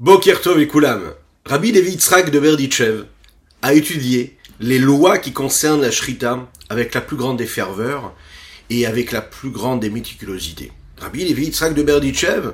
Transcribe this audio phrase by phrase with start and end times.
[0.00, 1.12] Bokertov et Koulam,
[1.44, 3.04] Rabbi Levi Yitzhak de Berdichev
[3.60, 8.14] a étudié les lois qui concernent la Shrita avec la plus grande des ferveurs
[8.70, 10.72] et avec la plus grande des méticulosités.
[10.96, 12.52] Rabbi Levi Yitzhak de Berdichev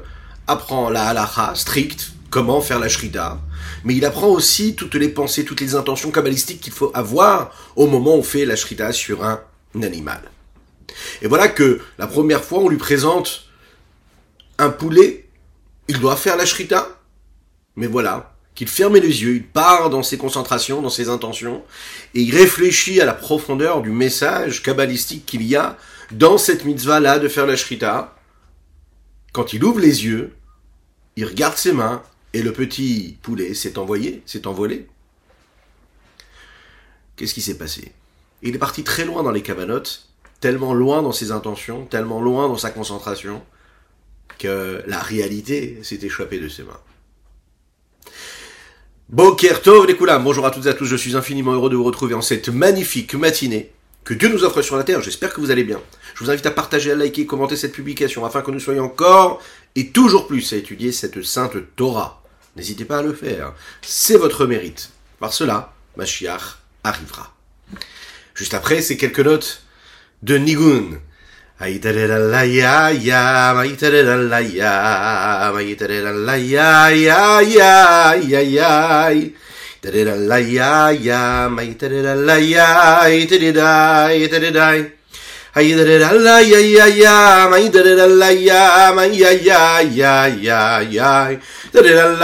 [0.48, 3.40] apprend la halacha stricte, comment faire la Shrita,
[3.84, 7.86] mais il apprend aussi toutes les pensées, toutes les intentions kabbalistiques qu'il faut avoir au
[7.86, 9.40] moment où on fait la Shrita sur un
[9.80, 10.20] animal.
[11.22, 13.44] Et voilà que la première fois on lui présente
[14.58, 15.28] un poulet,
[15.86, 16.95] il doit faire la Shrita,
[17.76, 21.62] mais voilà, qu'il ferme les yeux, il part dans ses concentrations, dans ses intentions,
[22.14, 25.76] et il réfléchit à la profondeur du message kabbalistique qu'il y a
[26.10, 28.16] dans cette mitzvah-là de faire la shrita.
[29.32, 30.34] Quand il ouvre les yeux,
[31.16, 32.02] il regarde ses mains,
[32.32, 34.86] et le petit poulet s'est envoyé, s'est envolé.
[37.16, 37.92] Qu'est-ce qui s'est passé?
[38.42, 40.08] Il est parti très loin dans les cabanotes,
[40.40, 43.42] tellement loin dans ses intentions, tellement loin dans sa concentration,
[44.38, 46.80] que la réalité s'est échappée de ses mains.
[49.08, 49.86] Boker Tov
[50.20, 52.48] bonjour à toutes et à tous, je suis infiniment heureux de vous retrouver en cette
[52.48, 53.70] magnifique matinée
[54.02, 55.80] que Dieu nous offre sur la terre, j'espère que vous allez bien.
[56.16, 59.40] Je vous invite à partager, à liker, commenter cette publication afin que nous soyons encore
[59.76, 62.20] et toujours plus à étudier cette sainte Torah.
[62.56, 64.90] N'hésitez pas à le faire, c'est votre mérite.
[65.20, 67.32] Par cela, Mashiach arrivera.
[68.34, 69.62] Juste après, c'est quelques notes
[70.24, 70.98] de Nigun.
[71.56, 73.56] Hayderan la ya ya,
[74.28, 74.44] la
[76.36, 79.08] ya, ya ya ya ya.
[79.80, 84.20] Deran la ya ya, mayderan ya, itridai,
[86.44, 89.32] ya ya ya, mayderan la ya, may ya
[89.80, 91.40] ya ya ya.
[91.72, 92.20] Deran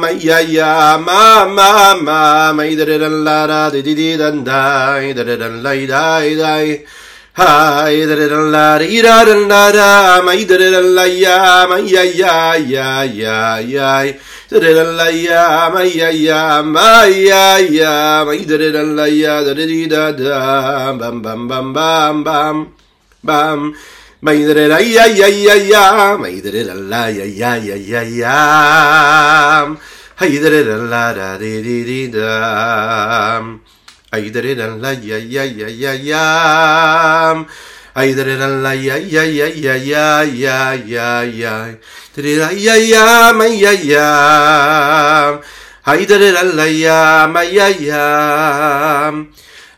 [0.00, 6.68] may ya ya, ma ma ma, mayderan di, rada didi danda, deran la dai dai.
[7.36, 12.02] ha ider der la ira der la ra ma ider der la ya ma ya
[12.04, 18.70] ya ya ya ya ider la ya ma ya ya ma ya ya ma ider
[18.98, 19.58] la ya der
[19.90, 22.56] da da bam bam bam bam bam
[23.24, 23.74] bam
[24.22, 28.38] ma ider der ya ya ya ya ma ider la ya ya ya ya ya
[30.14, 33.42] ha ider der la ra ri ri da
[34.14, 36.26] Aydere dan la ya ya ya ya ya
[37.98, 41.54] Aydere dan la ya ya ya ya ya ya ya ya
[42.14, 44.10] Tere la ya ya ma ya ya
[45.82, 48.06] Aydere dan la ya ma ya ya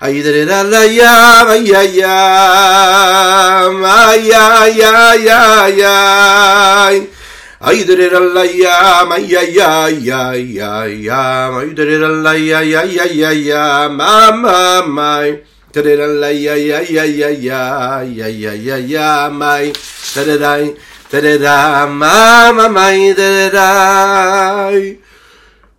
[0.04, 1.16] Aydere dan la ya
[1.48, 2.16] ma ya ya
[3.72, 5.40] Ma ya ya ya
[5.72, 5.96] ya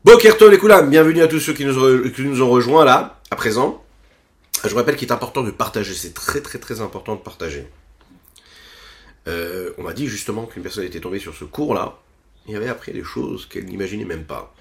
[0.04, 3.36] Bokerton les Koulam, bienvenue à tous ceux qui nous, qui nous ont rejoints là, à
[3.36, 3.84] présent.
[4.64, 7.68] Je vous rappelle qu'il est important de partager, c'est très très très important de partager.
[9.28, 11.98] Euh, on m'a dit justement qu'une personne était tombée sur ce cours-là
[12.48, 14.56] et avait appris des choses qu'elle n'imaginait même pas.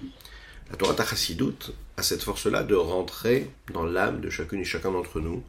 [0.69, 5.21] La Torah Tachassidut a cette force-là de rentrer dans l'âme de chacune et chacun d'entre
[5.21, 5.41] nous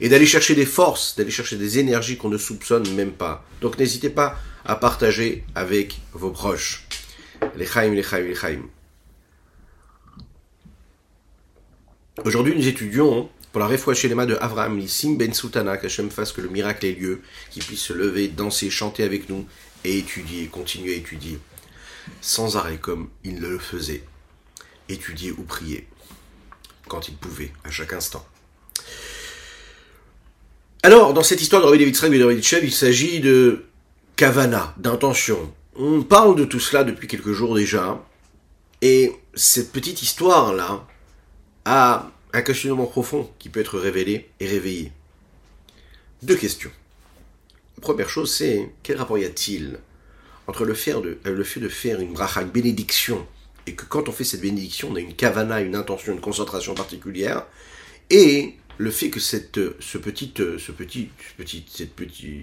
[0.00, 3.44] et d'aller chercher des forces, d'aller chercher des énergies qu'on ne soupçonne même pas.
[3.62, 6.86] Donc n'hésitez pas à partager avec vos proches.
[7.56, 8.62] Les chaim, les chaim, les chaim.
[12.24, 13.68] Aujourd'hui, nous étudions pour la
[14.14, 17.82] mains de Avraham Nissim Ben Soutana, qu'Hachem fasse que le miracle ait lieu, qu'il puisse
[17.82, 19.46] se lever, danser, chanter avec nous
[19.84, 21.38] et étudier, continuer à étudier,
[22.20, 24.02] sans arrêt comme il le faisait,
[24.88, 25.86] étudier ou prier,
[26.88, 28.26] quand il pouvait, à chaque instant.
[30.82, 33.64] Alors, dans cette histoire de Rabbi David et de Rabbi il s'agit de
[34.16, 35.52] kavana, d'intention.
[35.74, 38.04] On parle de tout cela depuis quelques jours déjà,
[38.82, 40.86] et cette petite histoire-là
[41.64, 44.92] a un questionnement profond qui peut être révélé et réveillé.
[46.22, 46.70] Deux questions.
[47.80, 49.78] Première chose, c'est quel rapport y a-t-il
[50.46, 53.26] entre le fait, de, euh, le fait de faire une bracha, une bénédiction,
[53.66, 56.74] et que quand on fait cette bénédiction, on a une kavana, une intention, une concentration
[56.74, 57.46] particulière,
[58.08, 62.40] et le fait que cette, ce petit, ce petit, ce petit, petit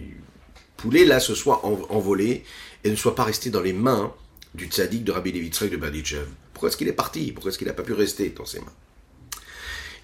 [0.78, 2.44] poulet-là se soit envolé
[2.84, 4.14] et ne soit pas resté dans les mains
[4.54, 6.28] du tzaddik de Rabbi Levitzrek de Berditchev.
[6.54, 7.32] Pourquoi est-ce qu'il est parti?
[7.32, 8.74] Pourquoi est-ce qu'il n'a pas pu rester dans ses mains?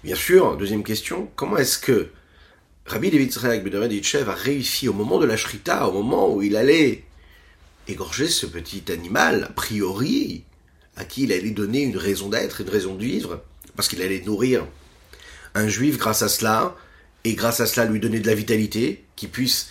[0.04, 2.08] Bien sûr, deuxième question, comment est-ce que
[2.86, 7.04] Rabbi David Bedreditchev a réussi au moment de la Shrita, au moment où il allait
[7.86, 10.42] égorger ce petit animal, a priori,
[10.96, 13.44] à qui il allait donner une raison d'être, une raison de vivre,
[13.76, 14.66] parce qu'il allait nourrir
[15.54, 16.74] un juif grâce à cela,
[17.22, 19.68] et grâce à cela lui donner de la vitalité, qui puisse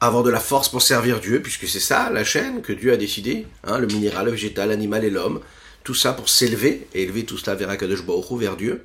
[0.00, 2.96] avoir de la force pour servir Dieu, puisque c'est ça la chaîne que Dieu a
[2.96, 5.40] décidé, hein, le minéral, le végétal, l'animal et l'homme,
[5.84, 8.82] tout ça pour s'élever et élever tout cela vers Akadosh Baruch vers Dieu.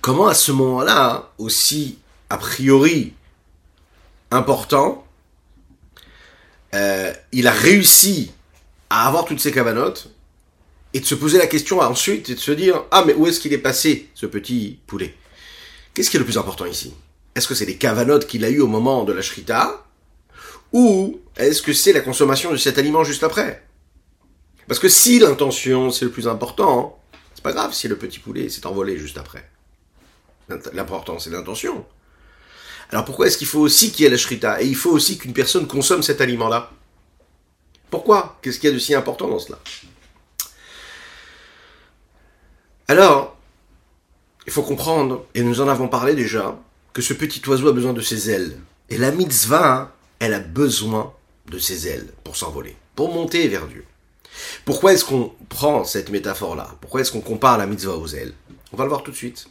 [0.00, 1.98] Comment à ce moment-là, aussi
[2.30, 3.14] a priori
[4.30, 5.04] important,
[6.74, 8.32] euh, il a réussi
[8.90, 10.10] à avoir toutes ces cavanotes
[10.94, 13.40] et de se poser la question ensuite et de se dire ah mais où est-ce
[13.40, 15.14] qu'il est passé ce petit poulet?
[15.94, 16.94] Qu'est-ce qui est le plus important ici?
[17.34, 19.84] Est-ce que c'est les cavanotes qu'il a eu au moment de la shrita
[20.72, 23.64] ou est-ce que c'est la consommation de cet aliment juste après?
[24.66, 26.98] Parce que si l'intention c'est le plus important,
[27.34, 29.48] c'est pas grave si le petit poulet s'est envolé juste après.
[30.72, 31.84] L'important c'est l'intention.
[32.90, 34.62] Alors pourquoi est-ce qu'il faut aussi qu'il y ait la shrita?
[34.62, 36.70] Et il faut aussi qu'une personne consomme cet aliment-là.
[37.90, 38.38] Pourquoi?
[38.42, 39.58] Qu'est-ce qu'il y a de si important dans cela?
[42.86, 43.36] Alors,
[44.46, 46.58] il faut comprendre, et nous en avons parlé déjà,
[46.94, 48.58] que ce petit oiseau a besoin de ses ailes.
[48.88, 51.12] Et la mitzvah, elle a besoin
[51.50, 53.84] de ses ailes pour s'envoler, pour monter vers Dieu.
[54.64, 56.76] Pourquoi est-ce qu'on prend cette métaphore-là?
[56.80, 58.32] Pourquoi est-ce qu'on compare la mitzvah aux ailes?
[58.72, 59.48] On va le voir tout de suite.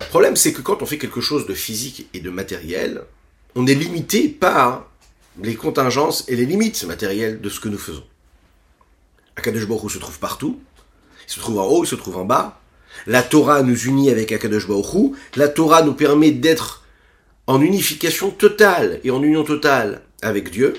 [0.00, 3.02] Le problème, c'est que quand on fait quelque chose de physique et de matériel,
[3.54, 4.90] on est limité par
[5.42, 8.04] les contingences et les limites matérielles de ce que nous faisons.
[9.36, 10.60] Akadosh Baruch se trouve partout.
[11.26, 12.60] Il se trouve en haut, il se trouve en bas.
[13.06, 16.84] La Torah nous unit avec Akadosh Baruch La Torah nous permet d'être
[17.46, 20.74] en unification totale et en union totale avec Dieu.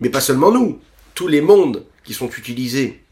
[0.00, 0.80] Mais pas seulement nous.
[1.14, 3.02] Tous les mondes qui sont utilisés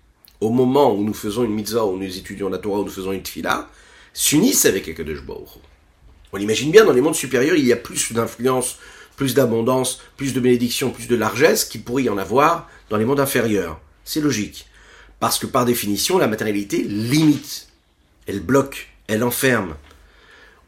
[0.41, 3.13] au moment où nous faisons une mitzvah, où nous étudions la Torah, où nous faisons
[3.13, 3.69] une tfila,
[4.17, 5.49] s'unissent avec Akadosh Baruch
[6.33, 8.79] On l'imagine bien, dans les mondes supérieurs, il y a plus d'influence
[9.17, 13.05] plus d'abondance, plus de bénédiction, plus de largesse qu'il pourrait y en avoir dans les
[13.05, 13.81] mondes inférieurs.
[14.05, 14.67] C'est logique.
[15.19, 17.69] Parce que par définition, la matérialité limite.
[18.27, 19.75] Elle bloque, elle enferme.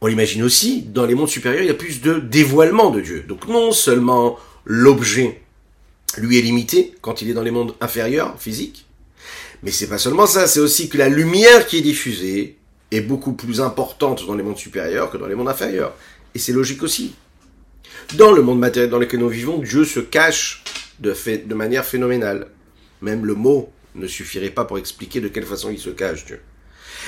[0.00, 3.24] On l'imagine aussi, dans les mondes supérieurs, il y a plus de dévoilement de Dieu.
[3.28, 5.42] Donc non seulement l'objet
[6.16, 8.86] lui est limité quand il est dans les mondes inférieurs, physiques,
[9.62, 12.57] mais c'est pas seulement ça, c'est aussi que la lumière qui est diffusée
[12.90, 15.94] est beaucoup plus importante dans les mondes supérieurs que dans les mondes inférieurs.
[16.34, 17.14] Et c'est logique aussi.
[18.14, 20.64] Dans le monde matériel dans lequel nous vivons, Dieu se cache
[21.00, 21.14] de,
[21.54, 22.48] manière phénoménale.
[23.02, 26.40] Même le mot ne suffirait pas pour expliquer de quelle façon il se cache, Dieu.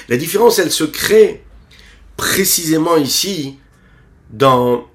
[0.09, 1.43] La différence, elle se crée
[2.17, 3.59] précisément ici
[4.31, 4.87] dans...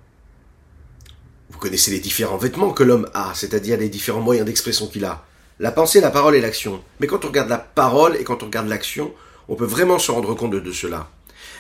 [1.50, 5.26] Vous connaissez les différents vêtements que l'homme a, c'est-à-dire les différents moyens d'expression qu'il a.
[5.60, 6.84] La pensée, la parole et l'action.
[7.00, 9.14] Mais quand on regarde la parole et quand on regarde l'action,
[9.48, 11.10] on peut vraiment se rendre compte de cela.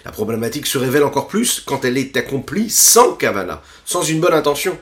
[0.06, 4.34] La problématique se révèle encore plus quand elle est accomplie sans kavana, sans une bonne
[4.34, 4.78] intention.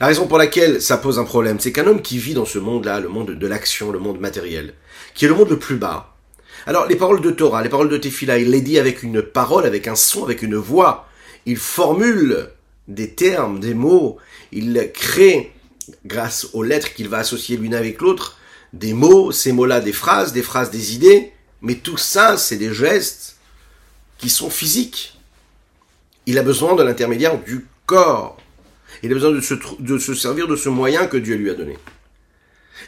[0.00, 2.58] La raison pour laquelle ça pose un problème, c'est qu'un homme qui vit dans ce
[2.58, 4.72] monde-là, le monde de l'action, le monde matériel,
[5.14, 6.14] qui est le monde le plus bas.
[6.66, 9.66] Alors, les paroles de Torah, les paroles de Tefila, il les dit avec une parole,
[9.66, 11.06] avec un son, avec une voix.
[11.44, 12.48] Il formule
[12.88, 14.16] des termes, des mots.
[14.52, 15.52] Il crée,
[16.06, 18.38] grâce aux lettres qu'il va associer l'une avec l'autre,
[18.72, 21.32] des mots, ces mots-là, des phrases, des phrases, des idées.
[21.62, 23.36] Mais tout ça, c'est des gestes
[24.18, 25.18] qui sont physiques.
[26.26, 28.36] Il a besoin de l'intermédiaire du corps.
[29.02, 31.54] Il a besoin de se, de se servir de ce moyen que Dieu lui a
[31.54, 31.78] donné.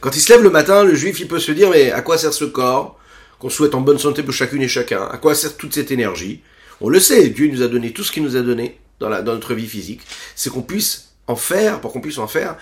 [0.00, 2.18] Quand il se lève le matin, le juif, il peut se dire, mais à quoi
[2.18, 2.98] sert ce corps
[3.38, 5.04] qu'on souhaite en bonne santé pour chacune et chacun?
[5.04, 6.42] À quoi sert toute cette énergie?
[6.80, 9.22] On le sait, Dieu nous a donné tout ce qu'il nous a donné dans, la,
[9.22, 10.00] dans notre vie physique.
[10.34, 12.56] C'est qu'on puisse en faire, pour qu'on puisse en faire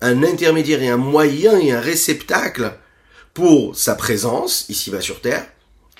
[0.00, 2.72] un intermédiaire et un moyen et un réceptacle
[3.38, 5.46] pour sa présence, ici-bas sur Terre,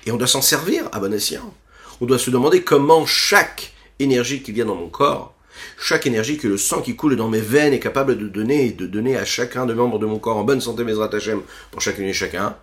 [0.07, 1.55] et on doit s'en servir à bon escient
[2.01, 5.37] on doit se demander comment chaque énergie qui vient dans mon corps,
[5.79, 8.89] chaque énergie que le sang qui coule dans mes veines est capable de donner de
[8.89, 12.07] donner à chacun des membres de mon corps en bonne santé, mes Hashem, pour chacune
[12.07, 12.57] et chacun,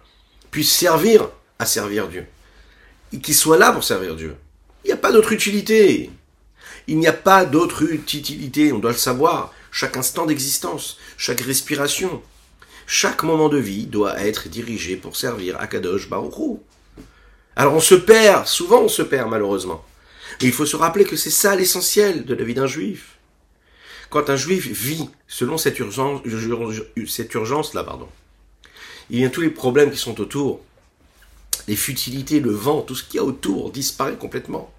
[0.52, 2.26] puisse servir à servir Dieu.
[3.14, 4.36] Et qu'il soit là pour servir Dieu.
[4.84, 6.10] Il n'y a pas d'autre utilité.
[6.88, 9.54] Il n'y a pas d'autre utilité, on doit le savoir.
[9.72, 12.22] Chaque instant d'existence, chaque respiration,
[12.88, 16.08] chaque moment de vie doit être dirigé pour servir à Kadosh
[17.56, 19.84] alors on se perd, souvent on se perd malheureusement.
[20.42, 23.18] Mais il faut se rappeler que c'est ça l'essentiel de la vie d'un juif.
[24.10, 26.22] Quand un juif vit selon cette urgence,
[27.08, 28.10] cette urgence-là, pardon,
[29.10, 30.62] il y a tous les problèmes qui sont autour,
[31.68, 34.74] les futilités, le vent, tout ce qu'il y a autour disparaît complètement.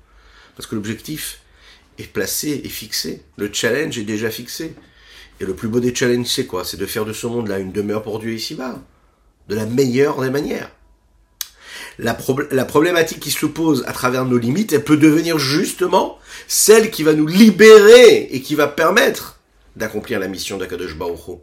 [0.55, 1.41] Parce que l'objectif
[1.99, 3.23] est placé et fixé.
[3.37, 4.75] Le challenge est déjà fixé.
[5.41, 6.65] Et le plus beau des challenges, c'est quoi?
[6.65, 8.79] C'est de faire de ce monde-là une demeure pour Dieu ici-bas.
[9.49, 10.71] De la meilleure des manières
[11.99, 12.15] la,
[12.65, 17.15] problématique qui se pose à travers nos limites, elle peut devenir justement celle qui va
[17.15, 19.39] nous libérer et qui va permettre
[19.77, 21.39] d'accomplir la mission d'Akadosh Baruch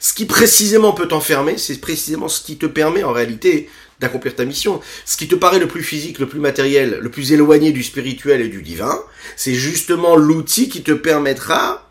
[0.00, 3.68] Ce qui précisément peut t'enfermer, c'est précisément ce qui te permet en réalité
[4.00, 4.80] d'accomplir ta mission.
[5.04, 8.40] Ce qui te paraît le plus physique, le plus matériel, le plus éloigné du spirituel
[8.40, 8.96] et du divin,
[9.36, 11.87] c'est justement l'outil qui te permettra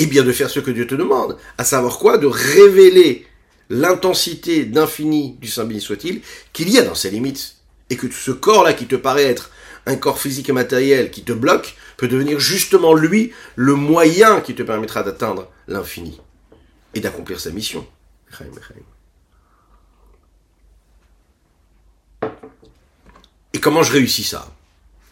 [0.00, 2.16] et bien de faire ce que Dieu te demande, à savoir quoi?
[2.16, 3.26] De révéler
[3.68, 6.22] l'intensité d'infini du Saint béni soit-il
[6.54, 7.56] qu'il y a dans ses limites,
[7.90, 9.50] et que ce corps-là qui te paraît être
[9.84, 14.54] un corps physique et matériel qui te bloque, peut devenir justement lui le moyen qui
[14.54, 16.18] te permettra d'atteindre l'infini
[16.94, 17.86] et d'accomplir sa mission.
[23.52, 24.50] Et comment je réussis ça?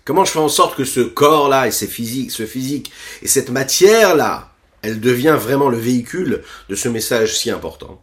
[0.07, 2.91] Comment je fais en sorte que ce corps-là et physiques, ce physique
[3.21, 4.48] et cette matière-là,
[4.83, 8.03] elle devient vraiment le véhicule de ce message si important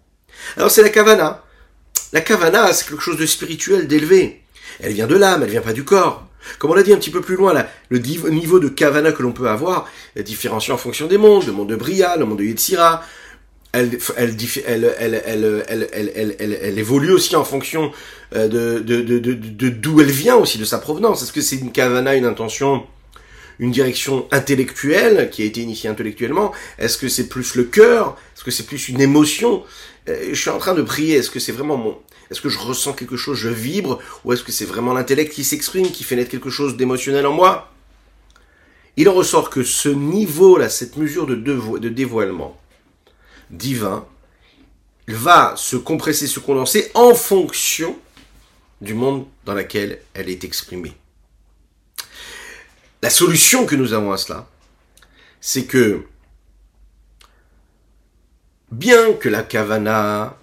[0.57, 1.43] Alors c'est la kavana.
[2.13, 4.41] La kavana, c'est quelque chose de spirituel, d'élevé.
[4.79, 6.27] Elle vient de l'âme, elle vient pas du corps.
[6.59, 9.23] Comme on l'a dit un petit peu plus loin, là, le niveau de kavana que
[9.23, 12.37] l'on peut avoir est différencié en fonction des mondes, le monde de Bria, le monde
[12.37, 13.03] de Yetzira,
[13.71, 14.93] elle, elle,
[15.25, 17.91] elle, elle, évolue aussi en fonction
[18.33, 21.23] de, de, de, de, d'où elle vient aussi, de sa provenance.
[21.23, 22.85] Est-ce que c'est une kavana, une intention,
[23.59, 28.17] une direction intellectuelle qui a été initiée intellectuellement Est-ce que c'est plus le cœur?
[28.35, 29.63] Est-ce que c'est plus une émotion?
[30.07, 31.15] Je suis en train de prier.
[31.15, 31.97] Est-ce que c'est vraiment mon
[32.29, 35.43] Est-ce que je ressens quelque chose, je vibre Ou est-ce que c'est vraiment l'intellect qui
[35.43, 37.71] s'exprime, qui fait naître quelque chose d'émotionnel en moi?
[38.97, 42.57] Il en ressort que ce niveau-là, cette mesure de, de dévoilement,
[43.49, 44.05] divin
[45.07, 47.95] va se compresser, se condenser en fonction
[48.81, 50.93] du monde dans lequel elle est exprimée.
[53.05, 54.49] La solution que nous avons à cela,
[55.39, 56.05] c'est que
[58.71, 60.35] bien que la kavana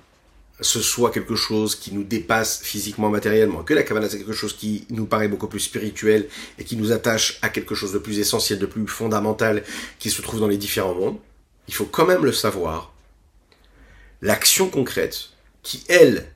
[0.60, 4.56] ce soit quelque chose qui nous dépasse physiquement, matériellement, que la kavana c'est quelque chose
[4.56, 8.20] qui nous paraît beaucoup plus spirituel et qui nous attache à quelque chose de plus
[8.20, 9.64] essentiel, de plus fondamental
[9.98, 11.18] qui se trouve dans les différents mondes,
[11.66, 12.92] il faut quand même le savoir.
[14.20, 15.30] L'action concrète,
[15.64, 16.30] qui, elle,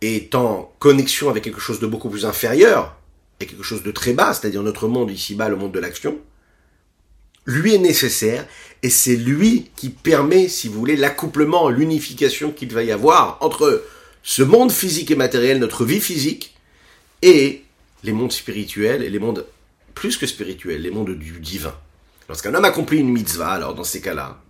[0.00, 2.95] est en connexion avec quelque chose de beaucoup plus inférieur,
[3.40, 6.18] et quelque chose de très bas, c'est-à-dire notre monde ici-bas, le monde de l'action,
[7.44, 8.46] lui est nécessaire,
[8.82, 13.84] et c'est lui qui permet, si vous voulez, l'accouplement, l'unification qu'il va y avoir entre
[14.22, 16.56] ce monde physique et matériel, notre vie physique,
[17.22, 17.62] et
[18.02, 19.46] les mondes spirituels, et les mondes
[19.94, 21.74] plus que spirituels, les mondes du divin.
[22.28, 24.42] Lorsqu'un homme accomplit une mitzvah, alors dans ces cas-là,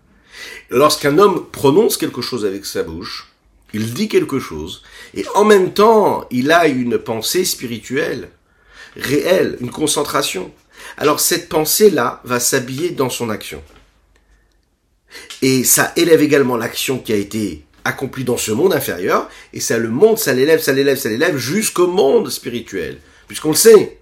[0.71, 3.33] Lorsqu'un homme prononce quelque chose avec sa bouche,
[3.73, 4.83] il dit quelque chose,
[5.15, 8.31] et en même temps, il a une pensée spirituelle,
[8.97, 10.53] réelle, une concentration.
[10.97, 13.63] Alors cette pensée-là va s'habiller dans son action.
[15.43, 19.79] Et ça élève également l'action qui a été accomplie dans ce monde inférieur, et ça
[19.79, 22.99] le monte, ça l'élève, ça l'élève, ça l'élève jusqu'au monde spirituel.
[23.29, 23.99] Puisqu'on le sait,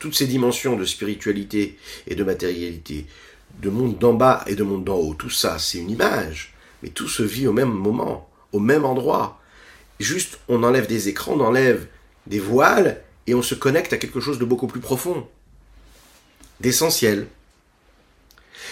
[0.00, 1.78] toutes ces dimensions de spiritualité
[2.08, 3.06] et de matérialité,
[3.62, 6.88] de monde d'en bas et de monde d'en haut, tout ça, c'est une image, mais
[6.88, 9.40] tout se vit au même moment, au même endroit.
[10.00, 11.86] Juste, on enlève des écrans, on enlève
[12.26, 15.28] des voiles, et on se connecte à quelque chose de beaucoup plus profond,
[16.60, 17.26] d'essentiel.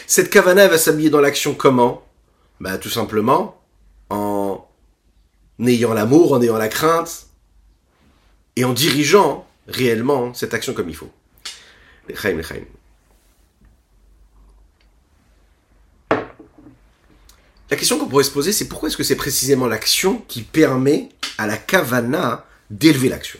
[0.07, 2.05] Cette kavana va s'habiller dans l'action comment?
[2.61, 3.61] Bah tout simplement
[4.11, 4.67] en
[5.67, 7.26] ayant l'amour, en ayant la crainte,
[8.57, 11.11] et en dirigeant réellement cette action comme il faut.
[17.71, 21.11] La question qu'on pourrait se poser, c'est pourquoi est-ce que c'est précisément l'action qui permet
[21.37, 23.38] à la kavana d'élever l'action?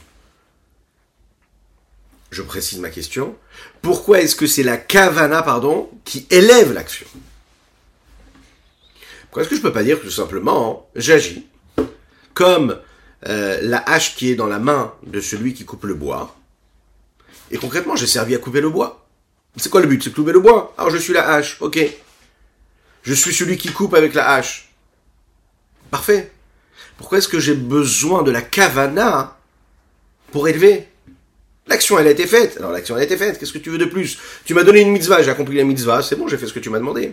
[2.31, 3.37] Je précise ma question.
[3.81, 7.07] Pourquoi est-ce que c'est la kavana, pardon, qui élève l'action?
[9.23, 11.47] Pourquoi est-ce que je peux pas dire tout simplement, j'agis?
[12.35, 12.79] Comme
[13.27, 16.37] euh, la hache qui est dans la main de celui qui coupe le bois,
[17.51, 19.07] et concrètement, j'ai servi à couper le bois.
[19.57, 20.03] C'est quoi le but?
[20.03, 20.75] C'est de couper le bois?
[20.77, 21.79] Alors je suis la hache, ok.
[23.03, 24.71] Je suis celui qui coupe avec la hache.
[25.91, 26.31] Parfait.
[26.99, 29.39] Pourquoi est-ce que j'ai besoin de la kavana
[30.31, 30.89] pour élever?
[31.69, 32.57] L'action, elle a été faite.
[32.57, 33.39] Alors l'action, elle a été faite.
[33.39, 34.19] Qu'est-ce que tu veux de plus?
[34.45, 36.61] Tu m'as donné une mitzvah, j'ai accompli la mitzvah, c'est bon, j'ai fait ce que
[36.61, 37.13] tu m'as demandé.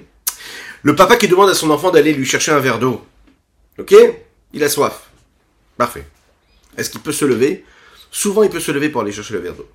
[0.82, 3.04] Le papa qui demande à son enfant d'aller lui chercher un verre d'eau.
[3.78, 3.94] Ok?
[4.54, 5.10] Il a soif.
[5.78, 6.06] Parfait.
[6.78, 7.66] Est-ce qu'il peut se lever?
[8.12, 9.68] Souvent, il peut se lever pour aller chercher le verre d'eau.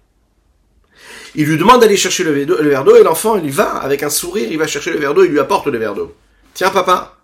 [1.34, 4.50] Il lui demande d'aller chercher le verre d'eau et l'enfant, il va avec un sourire,
[4.50, 6.14] il va chercher le verre d'eau, il lui apporte le verre d'eau.
[6.54, 7.18] Tiens papa,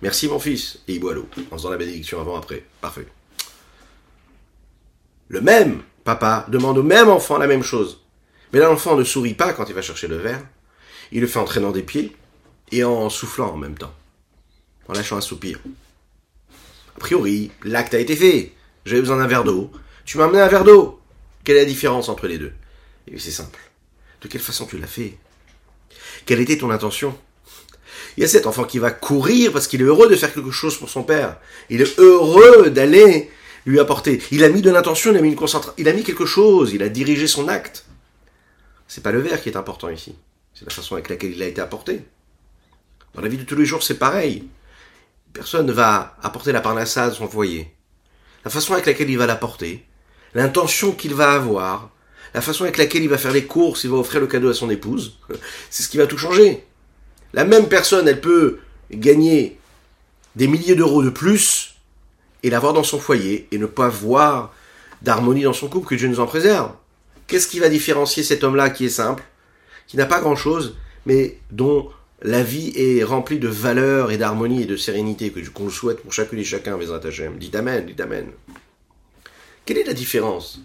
[0.00, 0.78] merci mon fils.
[0.86, 2.64] Et il boit l'eau en faisant la bénédiction avant après.
[2.80, 3.06] Parfait.
[5.28, 8.00] Le même papa demande au même enfant la même chose.
[8.52, 10.42] Mais l'enfant ne sourit pas quand il va chercher le verre.
[11.12, 12.16] Il le fait en traînant des pieds
[12.72, 13.94] et en soufflant en même temps.
[14.88, 15.58] En lâchant un soupir.
[16.96, 18.52] A priori, l'acte a été fait.
[18.84, 19.70] J'avais besoin d'un verre d'eau.
[20.04, 21.00] Tu m'as amené un verre d'eau.
[21.44, 22.52] Quelle est la différence entre les deux?
[23.06, 23.58] Et c'est simple.
[24.20, 25.16] De quelle façon tu l'as fait?
[26.26, 27.16] Quelle était ton intention?
[28.16, 30.50] Il y a cet enfant qui va courir parce qu'il est heureux de faire quelque
[30.50, 31.38] chose pour son père.
[31.68, 33.30] Il est heureux d'aller
[33.66, 34.22] lui apporter.
[34.30, 36.72] Il a mis de l'intention, il a mis une concentration, il a mis quelque chose,
[36.72, 37.84] il a dirigé son acte.
[38.88, 40.14] C'est pas le verre qui est important ici.
[40.54, 42.02] C'est la façon avec laquelle il a été apporté.
[43.14, 44.48] Dans la vie de tous les jours, c'est pareil.
[45.32, 47.72] Personne ne va apporter la parnassa à son foyer.
[48.44, 49.84] La façon avec laquelle il va l'apporter,
[50.34, 51.90] l'intention qu'il va avoir,
[52.34, 54.54] la façon avec laquelle il va faire les courses, il va offrir le cadeau à
[54.54, 55.18] son épouse,
[55.70, 56.64] c'est ce qui va tout changer.
[57.32, 59.58] La même personne, elle peut gagner
[60.36, 61.59] des milliers d'euros de plus
[62.42, 64.54] et l'avoir dans son foyer et ne pas voir
[65.02, 66.72] d'harmonie dans son couple que Dieu nous en préserve.
[67.26, 69.22] Qu'est-ce qui va différencier cet homme-là qui est simple,
[69.86, 71.90] qui n'a pas grand-chose, mais dont
[72.22, 76.02] la vie est remplie de valeur et d'harmonie et de sérénité que qu'on le souhaite
[76.02, 77.38] pour chacune et chacun, mes Hachem.
[77.38, 78.26] Dites Amen, dites Amen.
[79.64, 80.60] Quelle est la différence?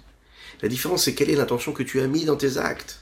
[0.62, 3.01] La différence, c'est quelle est l'intention que tu as mis dans tes actes?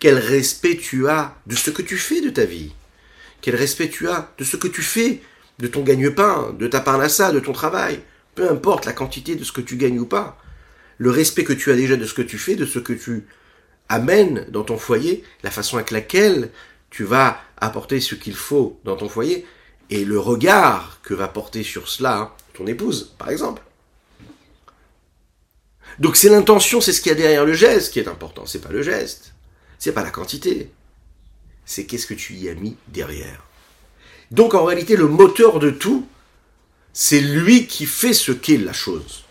[0.00, 2.72] Quel respect tu as de ce que tu fais de ta vie?
[3.40, 5.20] Quel respect tu as de ce que tu fais
[5.58, 8.00] de ton gagne-pain, de ta parnassa, de ton travail.
[8.34, 10.38] Peu importe la quantité de ce que tu gagnes ou pas.
[10.98, 13.26] Le respect que tu as déjà de ce que tu fais, de ce que tu
[13.88, 16.50] amènes dans ton foyer, la façon avec laquelle
[16.90, 19.46] tu vas apporter ce qu'il faut dans ton foyer,
[19.90, 23.62] et le regard que va porter sur cela ton épouse, par exemple.
[25.98, 28.46] Donc c'est l'intention, c'est ce qu'il y a derrière le geste qui est important.
[28.46, 29.34] C'est pas le geste,
[29.78, 30.70] c'est pas la quantité,
[31.64, 33.47] c'est qu'est-ce que tu y as mis derrière.
[34.30, 36.06] Donc en réalité, le moteur de tout,
[36.92, 39.24] c'est lui qui fait ce qu'est la chose.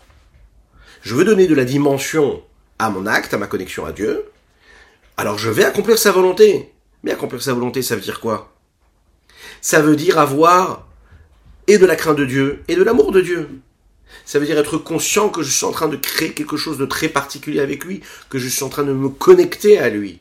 [1.02, 2.42] Je veux donner de la dimension
[2.78, 4.24] à mon acte, à ma connexion à Dieu.
[5.16, 6.72] Alors je vais accomplir sa volonté.
[7.04, 8.52] Mais accomplir sa volonté, ça veut dire quoi?
[9.60, 10.86] Ça veut dire avoir
[11.68, 13.48] et de la crainte de Dieu et de l'amour de Dieu.
[14.24, 16.86] Ça veut dire être conscient que je suis en train de créer quelque chose de
[16.86, 18.00] très particulier avec lui,
[18.30, 20.20] que je suis en train de me connecter à lui.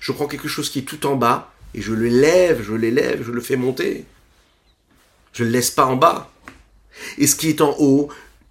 [0.00, 3.32] Je prends quelque chose qui est tout en bas et je l'élève, je l'élève, je
[3.32, 4.04] le fais monter.
[5.32, 6.30] Je ne le laisse pas en bas.
[7.18, 8.08] Et ce qui est en haut,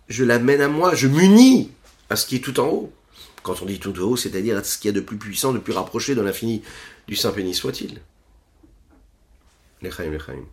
[0.10, 1.72] je l'amène à moi, je m'unis
[2.10, 2.94] à ce qui est tout en haut.
[3.42, 5.54] Quand on dit tout en haut, c'est-à-dire à ce qu'il y a de plus puissant,
[5.54, 6.62] de plus rapproché de l'infini
[7.08, 8.02] du Saint béni soit-il.
[9.82, 10.46] Lechaim, lechaim.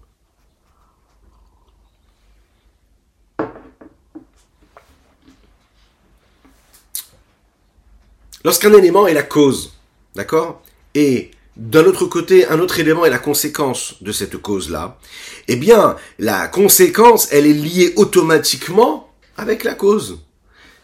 [8.45, 9.75] Lorsqu'un élément est la cause,
[10.15, 10.63] d'accord?
[10.95, 14.99] Et d'un autre côté, un autre élément est la conséquence de cette cause-là,
[15.47, 20.21] eh bien, la conséquence, elle est liée automatiquement avec la cause.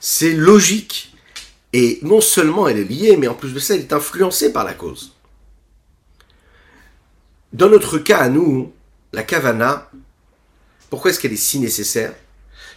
[0.00, 1.14] C'est logique.
[1.72, 4.64] Et non seulement elle est liée, mais en plus de ça, elle est influencée par
[4.64, 5.14] la cause.
[7.54, 8.70] Dans notre cas à nous,
[9.14, 9.90] la kavana,
[10.90, 12.12] pourquoi est-ce qu'elle est si nécessaire?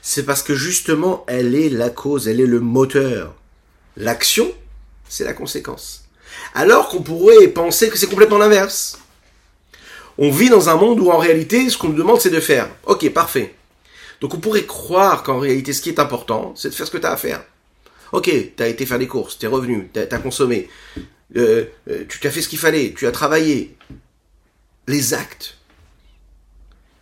[0.02, 3.36] C'est parce que justement, elle est la cause, elle est le moteur.
[3.98, 4.50] L'action,
[5.10, 6.09] c'est la conséquence.
[6.54, 9.00] Alors qu'on pourrait penser que c'est complètement l'inverse.
[10.18, 12.70] On vit dans un monde où en réalité, ce qu'on nous demande, c'est de faire.
[12.86, 13.56] Ok, parfait.
[14.22, 16.98] Donc on pourrait croire qu'en réalité, ce qui est important, c'est de faire ce que
[16.98, 17.44] tu as à faire.
[18.12, 20.70] Ok, tu as été faire des courses, tu es revenu, tu as, consommé,
[21.38, 23.78] euh, euh, tu as fait ce qu'il fallait, tu as travaillé.
[24.88, 25.58] Les actes.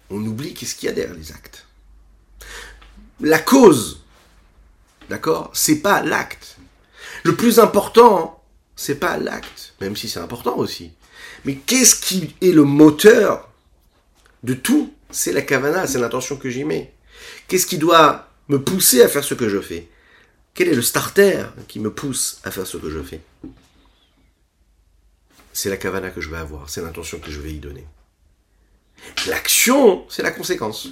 [0.09, 1.65] On oublie qu'est-ce qu'il y a derrière les actes.
[3.21, 4.03] La cause,
[5.09, 6.57] d'accord, c'est pas l'acte.
[7.23, 8.36] Le plus important,
[8.77, 10.91] c'est pas l'acte, même si c'est important aussi.
[11.43, 13.49] Mais qu'est-ce qui est le moteur
[14.43, 14.93] de tout?
[15.09, 16.93] C'est la kavana, c'est l'intention que j'y mets.
[17.47, 19.89] Qu'est-ce qui doit me pousser à faire ce que je fais?
[20.53, 23.21] Quel est le starter qui me pousse à faire ce que je fais?
[25.53, 27.85] C'est la kavana que je vais avoir, c'est l'intention que je vais y donner.
[29.27, 30.89] L'action, c'est la conséquence.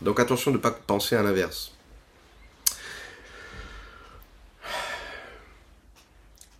[0.00, 1.72] Donc attention de ne pas penser à l'inverse.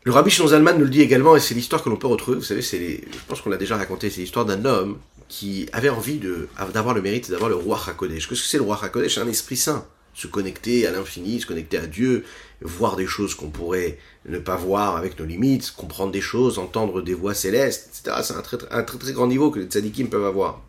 [0.06, 2.44] Le rabbi Zalman nous le dit également, et c'est l'histoire que l'on peut retrouver, vous
[2.44, 6.18] savez, c'est je pense qu'on l'a déjà raconté, c'est l'histoire d'un homme qui avait envie
[6.18, 8.28] de, d'avoir le mérite d'avoir le roi Hakodesh.
[8.28, 9.16] Qu'est-ce que c'est le roi Hakodesh?
[9.16, 9.84] C'est un esprit saint.
[10.14, 12.24] Se connecter à l'infini, se connecter à Dieu,
[12.60, 17.02] voir des choses qu'on pourrait ne pas voir avec nos limites, comprendre des choses, entendre
[17.02, 18.18] des voix célestes, etc.
[18.22, 20.62] C'est un très, un très très grand niveau que les tzadikim peuvent avoir.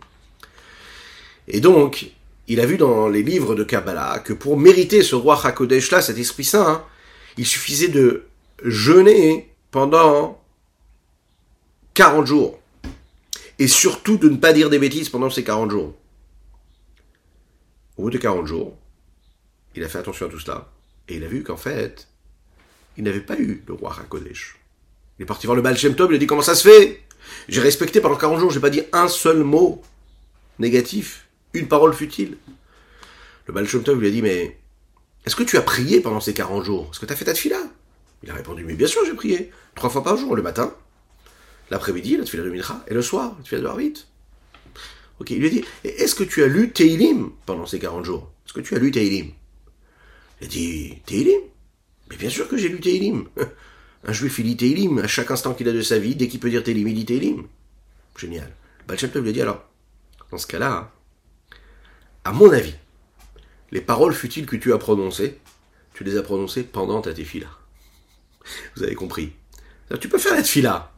[1.48, 2.10] Et donc,
[2.48, 6.02] il a vu dans les livres de Kabbalah que pour mériter ce roi Hakodesh là,
[6.02, 6.84] cet esprit saint, hein,
[7.38, 8.24] il suffisait de
[8.64, 10.42] jeûner pendant
[11.94, 12.60] 40 jours.
[13.60, 15.96] Et surtout de ne pas dire des bêtises pendant ces 40 jours.
[17.98, 18.78] Au bout de 40 jours,
[19.76, 20.72] il a fait attention à tout cela.
[21.08, 22.08] Et il a vu qu'en fait,
[22.98, 24.58] il n'avait pas eu le roi Hakodesh.
[25.18, 27.02] Il est parti voir le Baal Shem Tov, il a dit comment ça se fait?
[27.50, 29.82] J'ai respecté pendant 40 jours, j'ai pas dit un seul mot
[30.60, 32.38] négatif, une parole futile.
[33.48, 34.60] Le Baal Shem lui a dit mais
[35.26, 36.90] est-ce que tu as prié pendant ces 40 jours?
[36.92, 37.58] Est-ce que tu as fait ta fila
[38.24, 39.52] il a répondu, mais bien sûr, j'ai prié.
[39.76, 40.74] Trois fois par jour, le matin,
[41.70, 43.94] l'après-midi, la tefila de Mincha, et le soir, la tefila de Harvit.
[45.20, 48.32] Ok, il lui a dit, est-ce que tu as lu Teilim pendant ces 40 jours?
[48.46, 49.32] Est-ce que tu as lu Teilim?
[50.42, 51.42] Il a dit, Teilim?
[52.10, 53.28] Mais bien sûr que j'ai lu Teilim.
[54.04, 56.40] Un juif, il lit Teilim à chaque instant qu'il a de sa vie, dès qu'il
[56.40, 57.48] peut dire Teilim, il lit Teilim.
[58.16, 58.52] Génial.
[58.88, 59.66] Balchem lui a dit, alors,
[60.32, 60.92] dans ce cas-là,
[62.24, 62.76] à mon avis,
[63.72, 65.40] les paroles futiles que tu as prononcées,
[65.94, 67.48] tu les as prononcées pendant ta tefila.
[68.76, 69.34] Vous avez compris.
[70.00, 70.92] Tu peux faire la tefila.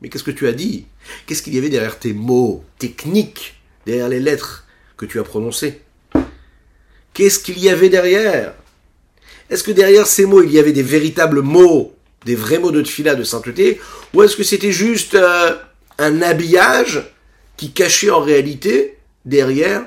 [0.00, 0.86] Mais qu'est-ce que tu as dit?
[1.26, 5.80] Qu'est-ce qu'il y avait derrière tes mots techniques, derrière les lettres que tu as prononcées?
[7.14, 8.54] Qu'est-ce qu'il y avait derrière?
[9.50, 12.82] Est-ce que derrière ces mots, il y avait des véritables mots, des vrais mots de
[12.82, 13.80] tefila, de sainteté?
[14.14, 15.56] Ou est-ce que c'était juste euh,
[15.98, 17.12] un habillage
[17.56, 19.84] qui cachait en réalité derrière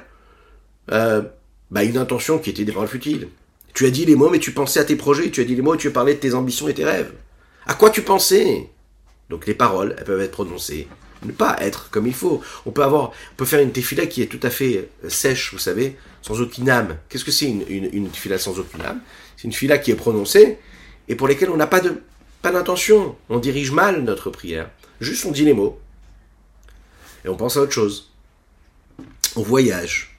[0.92, 1.22] euh,
[1.70, 3.30] bah, une intention qui était des paroles futiles?
[3.74, 5.62] Tu as dit les mots, mais tu pensais à tes projets, tu as dit les
[5.62, 7.14] mots tu as parlé de tes ambitions et tes rêves.
[7.66, 8.70] À quoi tu pensais?
[9.30, 10.88] Donc les paroles, elles peuvent être prononcées,
[11.24, 12.42] ne pas être comme il faut.
[12.66, 15.54] On peut avoir, on peut faire une tefila qui est tout à fait euh, sèche,
[15.54, 16.98] vous savez, sans aucune âme.
[17.08, 19.00] Qu'est-ce que c'est une, une, une tefila sans aucune âme?
[19.38, 20.58] C'est une tefila qui est prononcée
[21.08, 22.02] et pour lesquelles on n'a pas de
[22.42, 23.16] pas d'intention.
[23.30, 24.70] On dirige mal notre prière.
[25.00, 25.80] Juste on dit les mots
[27.24, 28.12] et on pense à autre chose.
[29.36, 30.11] On voyage.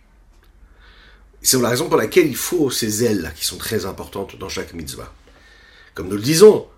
[1.42, 4.74] C'est la raison pour laquelle il faut ces ailes qui sont très importantes dans chaque
[4.74, 5.12] mitzvah.
[5.94, 6.68] Comme nous le disons,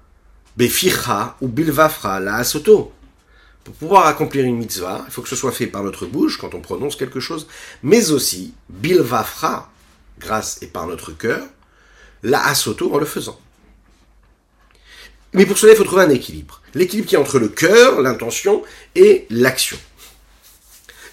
[0.56, 2.92] Befircha ou Bilvafra, la Asoto.
[3.62, 6.54] Pour pouvoir accomplir une mitzvah, il faut que ce soit fait par notre bouche quand
[6.54, 7.46] on prononce quelque chose,
[7.82, 9.70] mais aussi Bilvafra,
[10.18, 11.46] grâce et par notre cœur,
[12.22, 13.38] la Asoto en le faisant.
[15.34, 16.62] Mais pour cela, il faut trouver un équilibre.
[16.74, 18.62] L'équilibre qui est entre le cœur, l'intention
[18.94, 19.76] et l'action.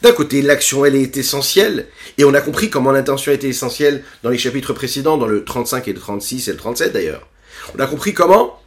[0.01, 1.87] D'un côté, l'action, elle est essentielle,
[2.17, 5.87] et on a compris comment l'intention était essentielle dans les chapitres précédents, dans le 35
[5.87, 7.27] et le 36 et le 37 d'ailleurs.
[7.75, 8.59] On a compris comment,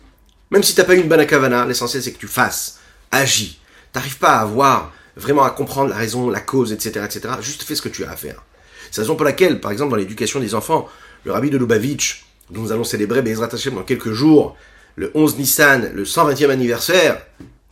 [0.50, 1.20] même si t'as pas eu une bonne
[1.66, 2.78] l'essentiel c'est que tu fasses,
[3.10, 3.58] agis.
[3.92, 7.34] T'arrives pas à avoir, vraiment à comprendre la raison, la cause, etc., etc.
[7.40, 8.44] Juste fais ce que tu as à faire.
[8.92, 10.88] C'est la raison pour laquelle, par exemple, dans l'éducation des enfants,
[11.24, 14.56] le rabbi de Lubavitch, dont nous allons célébrer Bezrat Hashem dans quelques jours,
[14.94, 17.20] le 11 Nissan, le 120e anniversaire,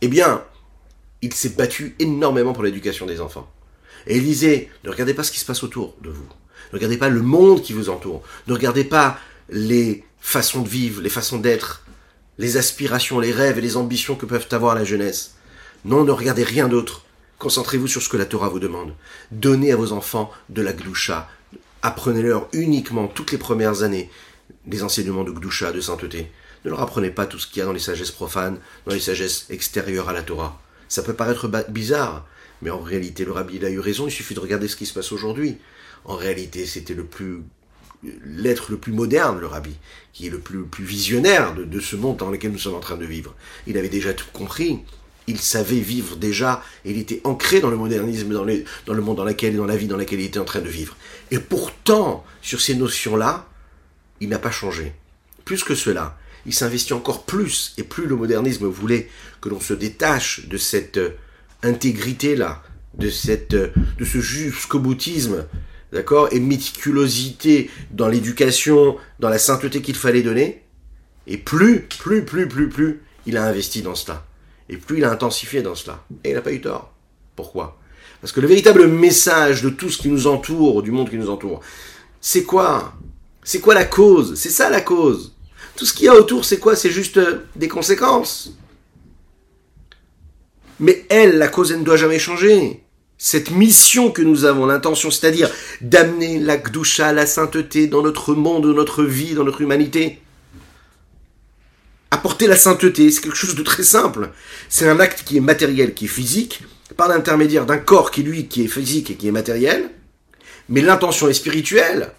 [0.01, 0.43] eh bien,
[1.21, 3.49] il s'est battu énormément pour l'éducation des enfants.
[4.07, 6.27] Et ne regardez pas ce qui se passe autour de vous.
[6.71, 8.23] Ne regardez pas le monde qui vous entoure.
[8.47, 9.17] Ne regardez pas
[9.49, 11.83] les façons de vivre, les façons d'être,
[12.37, 15.35] les aspirations, les rêves et les ambitions que peuvent avoir la jeunesse.
[15.85, 17.05] Non, ne regardez rien d'autre.
[17.39, 18.93] Concentrez-vous sur ce que la Torah vous demande.
[19.31, 21.29] Donnez à vos enfants de la gdoucha.
[21.81, 24.09] Apprenez-leur uniquement toutes les premières années
[24.65, 26.31] des enseignements de gdoucha, de sainteté.
[26.63, 29.01] Ne leur apprenez pas tout ce qu'il y a dans les sagesses profanes, dans les
[29.01, 30.61] sagesses extérieures à la Torah.
[30.87, 32.25] Ça peut paraître bizarre,
[32.63, 34.85] mais en réalité, le rabbi il a eu raison, il suffit de regarder ce qui
[34.85, 35.57] se passe aujourd'hui.
[36.05, 37.41] En réalité, c'était le plus
[38.25, 39.75] l'être le plus moderne, le rabbi,
[40.11, 42.97] qui est le plus, plus visionnaire de, ce monde dans lequel nous sommes en train
[42.97, 43.33] de vivre.
[43.67, 44.79] Il avait déjà tout compris.
[45.25, 48.45] Il savait vivre déjà, il était ancré dans le modernisme, dans,
[48.85, 50.67] dans le monde dans lequel, dans la vie dans laquelle il était en train de
[50.67, 50.97] vivre.
[51.31, 53.47] Et pourtant, sur ces notions-là,
[54.19, 54.91] il n'a pas changé.
[55.45, 59.73] Plus que cela, il s'investit encore plus, et plus le modernisme voulait que l'on se
[59.73, 60.99] détache de cette
[61.63, 62.61] euh, intégrité-là,
[62.97, 65.45] de, cette, euh, de ce jusqu'au boutisme,
[65.91, 70.63] d'accord, et méticulosité dans l'éducation, dans la sainteté qu'il fallait donner,
[71.27, 74.25] et plus, plus, plus, plus, plus, il a investi dans cela.
[74.69, 76.03] Et plus il a intensifié dans cela.
[76.23, 76.93] Et il n'a pas eu tort.
[77.35, 77.79] Pourquoi?
[78.21, 81.29] Parce que le véritable message de tout ce qui nous entoure, du monde qui nous
[81.29, 81.61] entoure,
[82.21, 82.93] c'est quoi?
[83.43, 84.35] C'est quoi la cause?
[84.35, 85.35] C'est ça la cause.
[85.75, 86.75] Tout ce qu'il y a autour, c'est quoi?
[86.75, 88.53] C'est juste euh, des conséquences.
[90.83, 92.83] Mais elle, la cause, elle ne doit jamais changer.
[93.17, 98.67] Cette mission que nous avons, l'intention, c'est-à-dire d'amener la Gdusha, la sainteté dans notre monde,
[98.67, 100.19] dans notre vie, dans notre humanité.
[102.11, 104.31] Apporter la sainteté, c'est quelque chose de très simple.
[104.67, 106.63] C'est un acte qui est matériel, qui est physique,
[106.97, 109.89] par l'intermédiaire d'un corps qui, lui, qui est physique et qui est matériel.
[110.67, 112.11] Mais l'intention est spirituelle.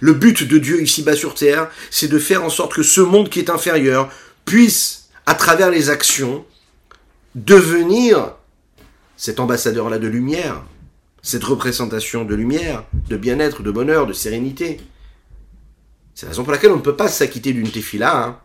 [0.00, 3.28] Le but de Dieu ici-bas sur terre, c'est de faire en sorte que ce monde
[3.28, 4.08] qui est inférieur
[4.46, 6.46] puisse, à travers les actions,
[7.34, 8.34] devenir
[9.16, 10.62] cet ambassadeur-là de lumière,
[11.22, 14.80] cette représentation de lumière, de bien-être, de bonheur, de sérénité.
[16.14, 18.38] C'est la raison pour laquelle on ne peut pas s'acquitter d'une tefila hein,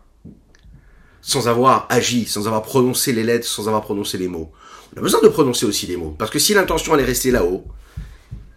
[1.20, 4.50] sans avoir agi, sans avoir prononcé les lettres, sans avoir prononcé les mots.
[4.94, 7.30] On a besoin de prononcer aussi les mots, parce que si l'intention elle est restée
[7.30, 7.64] là-haut,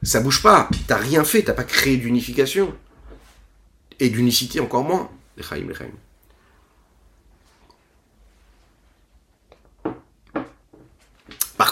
[0.02, 0.70] ça bouge pas.
[0.88, 2.74] T'as rien fait, t'as pas créé d'unification.
[4.00, 5.10] Et d'unicité encore moins.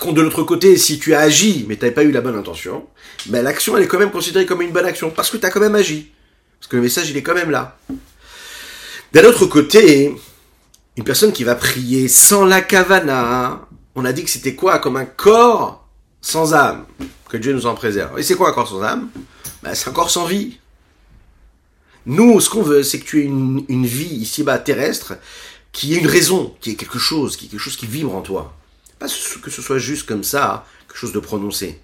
[0.01, 2.35] Contre, de l'autre côté, si tu as agi, mais tu n'avais pas eu la bonne
[2.35, 2.87] intention,
[3.27, 5.49] ben, l'action, elle est quand même considérée comme une bonne action, parce que tu as
[5.49, 6.11] quand même agi.
[6.59, 7.77] Parce que le message, il est quand même là.
[9.13, 10.15] D'un autre côté,
[10.97, 14.97] une personne qui va prier sans la kavana, on a dit que c'était quoi Comme
[14.97, 15.87] un corps
[16.21, 16.85] sans âme.
[17.29, 18.17] Que Dieu nous en préserve.
[18.19, 19.09] Et c'est quoi un corps sans âme?
[19.63, 20.57] Ben, C'est un corps sans vie.
[22.05, 25.13] Nous, ce qu'on veut, c'est que tu aies une, une vie ici-bas terrestre
[25.71, 28.21] qui ait une raison, qui ait quelque chose, qui ait quelque chose qui vibre en
[28.21, 28.53] toi.
[29.01, 29.07] Pas
[29.41, 31.79] que ce soit juste comme ça, quelque chose de prononcé.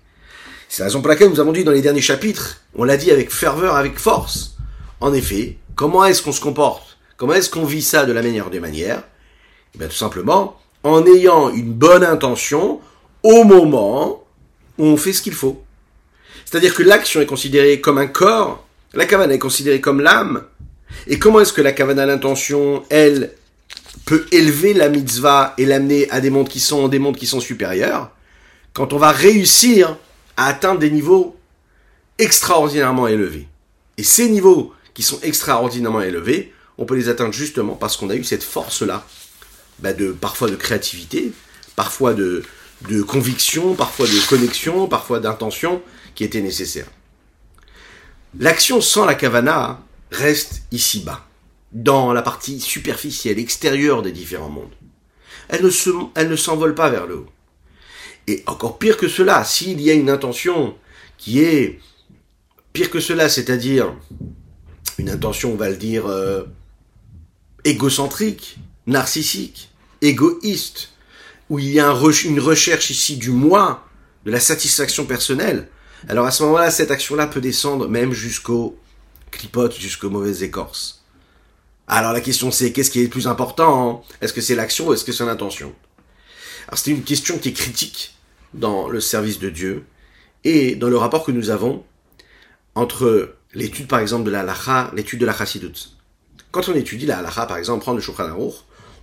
[0.70, 3.10] C'est la raison pour laquelle nous avons dit dans les derniers chapitres, on l'a dit
[3.10, 4.56] avec ferveur, avec force.
[5.00, 7.00] En effet, comment est-ce qu'on se comporte?
[7.18, 9.02] Comment est-ce qu'on vit ça de la meilleure des manières?
[9.74, 12.82] Eh bien tout simplement en ayant une bonne intention
[13.24, 14.24] au moment
[14.78, 15.64] où on fait ce qu'il faut.
[16.46, 20.44] C'est-à-dire que l'action est considérée comme un corps, la kavana est considérée comme l'âme.
[21.08, 23.34] Et comment est-ce que la kavana, l'intention, elle,
[24.08, 27.42] peut élever la mitzvah et l'amener à des mondes qui sont des mondes qui sont
[27.42, 28.12] supérieurs
[28.72, 29.98] quand on va réussir
[30.38, 31.36] à atteindre des niveaux
[32.18, 33.50] extraordinairement élevés.
[33.98, 38.16] Et ces niveaux qui sont extraordinairement élevés, on peut les atteindre justement parce qu'on a
[38.16, 39.06] eu cette force-là,
[39.80, 41.34] bah de parfois de créativité,
[41.76, 42.44] parfois de,
[42.88, 45.82] de conviction, parfois de connexion, parfois d'intention
[46.16, 46.88] qui était nécessaire.
[48.40, 51.27] L'action sans la kavana reste ici-bas,
[51.72, 54.74] dans la partie superficielle, extérieure des différents mondes.
[55.50, 57.30] Elle ne, se, elle ne s'envole pas vers le haut.
[58.28, 60.76] Et encore pire que cela, s'il y a une intention
[61.18, 61.80] qui est
[62.74, 63.94] pire que cela, c'est-à-dire
[64.98, 66.44] une intention, on va le dire, euh,
[67.64, 69.70] égocentrique, narcissique,
[70.02, 70.90] égoïste,
[71.50, 71.94] où il y a
[72.26, 73.88] une recherche ici du moi,
[74.26, 75.70] de la satisfaction personnelle,
[76.08, 78.78] alors à ce moment-là, cette action-là peut descendre même jusqu'au
[79.32, 80.97] clipote, jusqu'aux mauvaises écorces.
[81.88, 84.16] Alors la question c'est qu'est-ce qui est le plus important hein?
[84.22, 85.74] Est-ce que c'est l'action ou est-ce que c'est l'intention?
[86.68, 88.16] Alors c'est une question qui est critique
[88.54, 89.86] dans le service de Dieu
[90.44, 91.86] et dans le rapport que nous avons
[92.76, 94.46] entre l'étude par exemple de la
[94.94, 95.74] l'étude de la chassidut.
[96.52, 98.30] Quand on étudie la halacha par exemple, prendre le Shulchan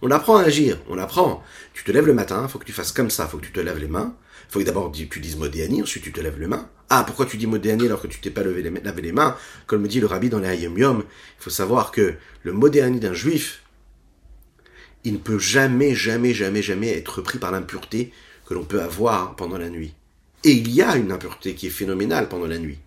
[0.03, 1.43] on apprend à agir, on apprend.
[1.73, 3.61] Tu te lèves le matin, faut que tu fasses comme ça, faut que tu te
[3.61, 4.15] lèves les mains,
[4.49, 6.69] faut que d'abord tu dises Modéani, ensuite tu te lèves les mains.
[6.91, 9.37] Ah, pourquoi tu dis Modéani alors que tu t'es pas levé les, lavé les mains
[9.67, 13.01] Comme me dit le rabbi dans les Hayom Yom, il faut savoir que le Modéani
[13.01, 13.63] d'un juif,
[15.05, 18.13] il ne peut jamais, jamais, jamais, jamais être pris par l'impureté
[18.47, 19.95] que l'on peut avoir pendant la nuit.
[20.45, 22.79] Et il y a une impureté qui est phénoménale pendant la nuit.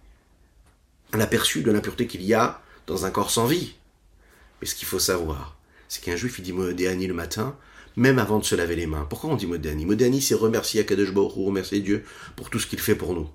[1.14, 3.76] Un aperçu de l'impureté qu'il y a dans un corps sans vie.
[4.62, 7.56] Mais ce qu'il faut savoir, c'est qu'un juif, il dit Modéani le matin,
[7.98, 9.06] même avant de se laver les mains.
[9.10, 12.04] Pourquoi on dit Modéani Modéani, c'est remercier Akadosh Baruch remercier Dieu
[12.36, 13.28] pour tout ce qu'il fait pour nous.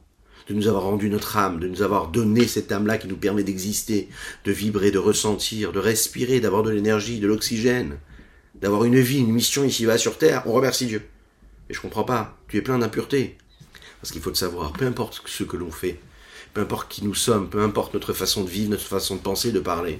[0.48, 3.42] De nous avoir rendu notre âme, de nous avoir donné cette âme-là qui nous permet
[3.42, 4.08] d'exister,
[4.44, 7.98] de vibrer, de ressentir, de respirer, d'avoir de l'énergie, de l'oxygène,
[8.54, 10.44] d'avoir une vie, une mission ici-bas sur Terre.
[10.46, 11.02] On remercie Dieu.
[11.68, 12.38] Et je comprends pas.
[12.48, 13.36] Tu es plein d'impuretés.
[14.00, 14.72] Parce qu'il faut le savoir.
[14.72, 15.98] Peu importe ce que l'on fait,
[16.54, 19.50] peu importe qui nous sommes, peu importe notre façon de vivre, notre façon de penser,
[19.50, 19.98] de parler,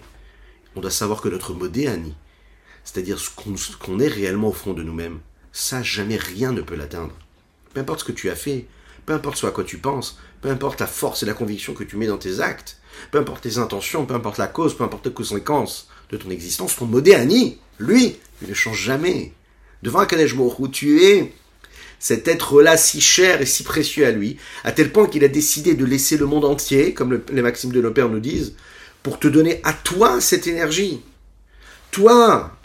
[0.76, 2.14] on doit savoir que notre modéani,
[2.84, 3.30] c'est-à-dire ce
[3.76, 5.20] qu'on est réellement au fond de nous-mêmes,
[5.52, 7.14] ça, jamais rien ne peut l'atteindre.
[7.74, 8.66] Peu importe ce que tu as fait,
[9.06, 11.84] peu importe ce à quoi tu penses, peu importe la force et la conviction que
[11.84, 12.78] tu mets dans tes actes,
[13.10, 16.76] peu importe tes intentions, peu importe la cause, peu importe les conséquences de ton existence,
[16.76, 19.32] ton modéani, lui, il ne change jamais.
[19.82, 21.32] Devant un Kadesh où tu es
[21.98, 25.74] cet être-là si cher et si précieux à lui, à tel point qu'il a décidé
[25.74, 28.54] de laisser le monde entier, comme les maximes de nos pères nous disent,
[29.02, 31.00] pour te donner à toi cette énergie.
[31.90, 32.56] Toi,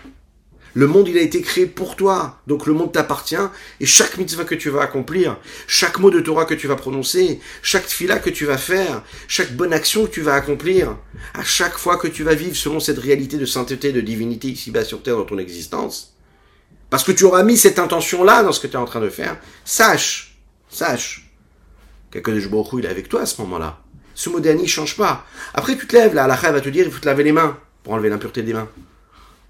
[0.77, 2.39] le monde, il a été créé pour toi.
[2.45, 3.35] Donc le monde t'appartient.
[3.79, 7.39] Et chaque mitzvah que tu vas accomplir, chaque mot de Torah que tu vas prononcer,
[7.63, 10.95] chaque fila que tu vas faire, chaque bonne action que tu vas accomplir,
[11.33, 14.83] à chaque fois que tu vas vivre selon cette réalité de sainteté, de divinité ici-bas
[14.83, 16.15] sur terre dans ton existence,
[16.91, 19.09] parce que tu auras mis cette intention-là dans ce que tu es en train de
[19.09, 19.35] faire,
[19.65, 20.37] sache,
[20.69, 21.27] sache,
[22.11, 23.79] quelqu'un de il est avec toi à ce moment-là.
[24.13, 25.25] Ce mot dernier change pas.
[25.55, 27.57] Après, tu te lèves, là, la va te dire, il faut te laver les mains
[27.83, 28.69] pour enlever l'impureté des mains.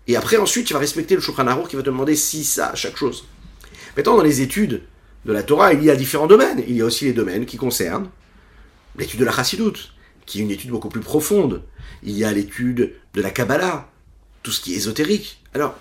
[0.07, 2.73] Et après, ensuite, tu vas respecter le Shulchan Aruch qui va te demander si, ça,
[2.75, 3.25] chaque chose.
[3.95, 4.83] Maintenant, dans les études
[5.25, 6.63] de la Torah, il y a différents domaines.
[6.67, 8.09] Il y a aussi les domaines qui concernent
[8.97, 9.91] l'étude de la Chassidut,
[10.25, 11.63] qui est une étude beaucoup plus profonde.
[12.03, 13.89] Il y a l'étude de la Kabbalah,
[14.43, 15.43] tout ce qui est ésotérique.
[15.53, 15.75] Alors,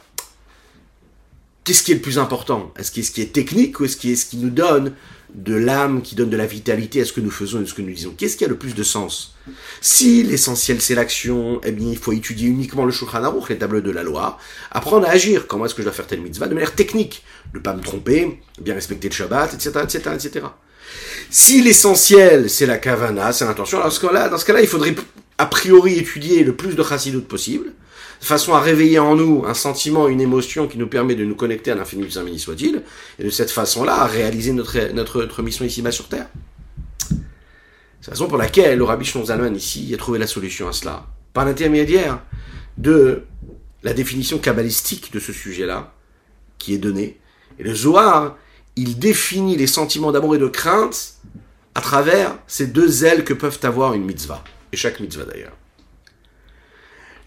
[1.63, 2.73] qu'est-ce qui est le plus important?
[2.77, 4.95] Est-ce ce qui est technique ou est-ce qui est ce qui nous donne
[5.37, 7.75] de l'âme, qui donne de la vitalité à ce que nous faisons et à ce
[7.75, 9.37] que nous disons Qu'est-ce qui a le plus de sens?
[9.83, 13.83] Si l'essentiel c'est l'action, eh bien il faut étudier uniquement le Shulchan Aruch, les tableaux
[13.83, 14.39] de la loi,
[14.71, 15.47] apprendre à agir.
[15.47, 16.49] Comment est-ce que je dois faire telle mitzvah?
[16.49, 17.23] De manière technique
[17.55, 20.47] Ne pas me tromper, bien respecter le Shabbat, etc., etc., etc.
[21.31, 23.91] Si l'essentiel c'est la kavana, c'est l'intention, alors
[24.31, 24.95] dans ce cas-là, il faudrait
[25.39, 27.73] a priori étudier le plus de chassidut possible,
[28.21, 31.35] de façon à réveiller en nous un sentiment, une émotion qui nous permet de nous
[31.35, 32.83] connecter à l'infini du Saint-Béni soit-il,
[33.19, 36.29] et de cette façon-là à réaliser notre, notre, mission ici-bas sur Terre.
[38.01, 41.07] C'est la raison pour laquelle le Rabbi Shlomo ici a trouvé la solution à cela,
[41.33, 42.23] par l'intermédiaire
[42.79, 43.25] de
[43.83, 45.93] la définition kabbalistique de ce sujet-là,
[46.59, 47.19] qui est donnée.
[47.59, 48.37] Et le Zohar,
[48.77, 51.15] il définit les sentiments d'amour et de crainte
[51.75, 55.57] à travers ces deux ailes que peuvent avoir une mitzvah, et chaque mitzvah d'ailleurs.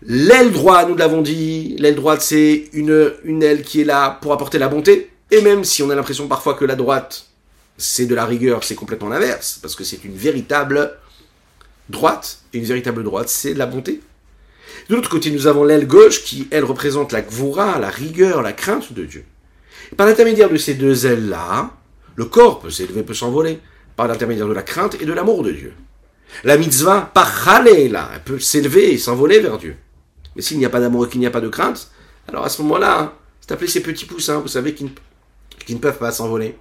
[0.02, 4.34] L'aile droite, nous l'avons dit, l'aile droite c'est une, une aile qui est là pour
[4.34, 5.10] apporter la bonté.
[5.32, 7.30] Et même si on a l'impression parfois que la droite
[7.80, 10.98] c'est de la rigueur, c'est complètement l'inverse, parce que c'est une véritable
[11.88, 14.02] droite, et une véritable droite, c'est de la bonté.
[14.90, 18.54] De l'autre côté, nous avons l'aile gauche qui, elle, représente la gvoura, la rigueur, la
[18.54, 19.24] crainte de Dieu.
[19.98, 21.72] par l'intermédiaire de ces deux ailes-là,
[22.16, 23.60] le corps peut s'élever, peut s'envoler,
[23.96, 25.74] par l'intermédiaire de la crainte et de l'amour de Dieu.
[26.44, 29.76] La mitzvah, par elle peut s'élever et s'envoler vers Dieu.
[30.40, 31.92] Mais s'il n'y a pas d'amour et qu'il n'y a pas de crainte,
[32.30, 35.98] alors à ce moment-là, hein, c'est appelé ces petits poussins, vous savez, qui ne, peuvent
[35.98, 36.56] pas s'envoler.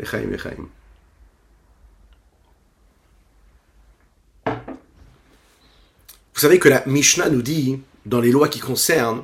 [0.00, 0.66] Lechaim, lechaim.
[4.46, 9.22] Vous savez que la Mishnah nous dit, dans les lois qui concernent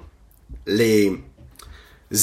[0.69, 1.19] les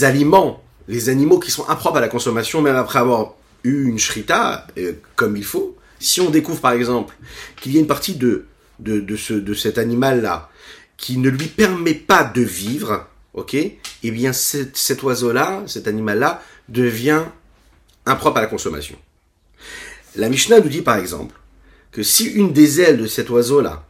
[0.03, 3.33] aliments, les animaux qui sont impropres à la consommation, même après avoir
[3.65, 7.13] eu une shrita, euh, comme il faut, si on découvre par exemple
[7.57, 8.45] qu'il y a une partie de
[9.53, 10.49] cet animal-là
[10.97, 17.23] qui ne lui permet pas de vivre, ok, eh bien cet, oiseau-là, cet animal-là, devient
[18.05, 18.97] impropre à la consommation.
[20.15, 21.35] La Mishnah nous dit par exemple
[21.91, 23.85] que si une des ailes de cet oiseau-là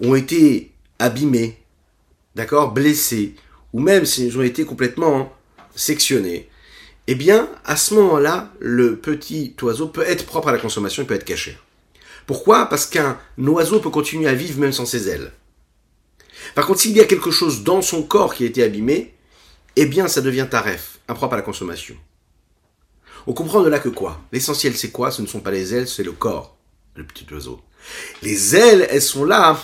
[0.00, 1.58] ont été abîmés,
[2.34, 3.34] d'accord, blessés,
[3.72, 5.32] ou même s'ils ont été complètement
[5.74, 6.48] sectionnés,
[7.06, 11.06] eh bien, à ce moment-là, le petit oiseau peut être propre à la consommation, il
[11.06, 11.58] peut être caché.
[12.26, 12.66] Pourquoi?
[12.66, 15.32] Parce qu'un oiseau peut continuer à vivre même sans ses ailes.
[16.54, 19.14] Par contre, s'il y a quelque chose dans son corps qui a été abîmé,
[19.76, 21.96] eh bien, ça devient taref, impropre à la consommation.
[23.26, 24.20] On comprend de là que quoi?
[24.32, 25.10] L'essentiel, c'est quoi?
[25.10, 26.56] Ce ne sont pas les ailes, c'est le corps,
[26.96, 27.60] le petit oiseau.
[28.22, 29.60] Les ailes, elles sont là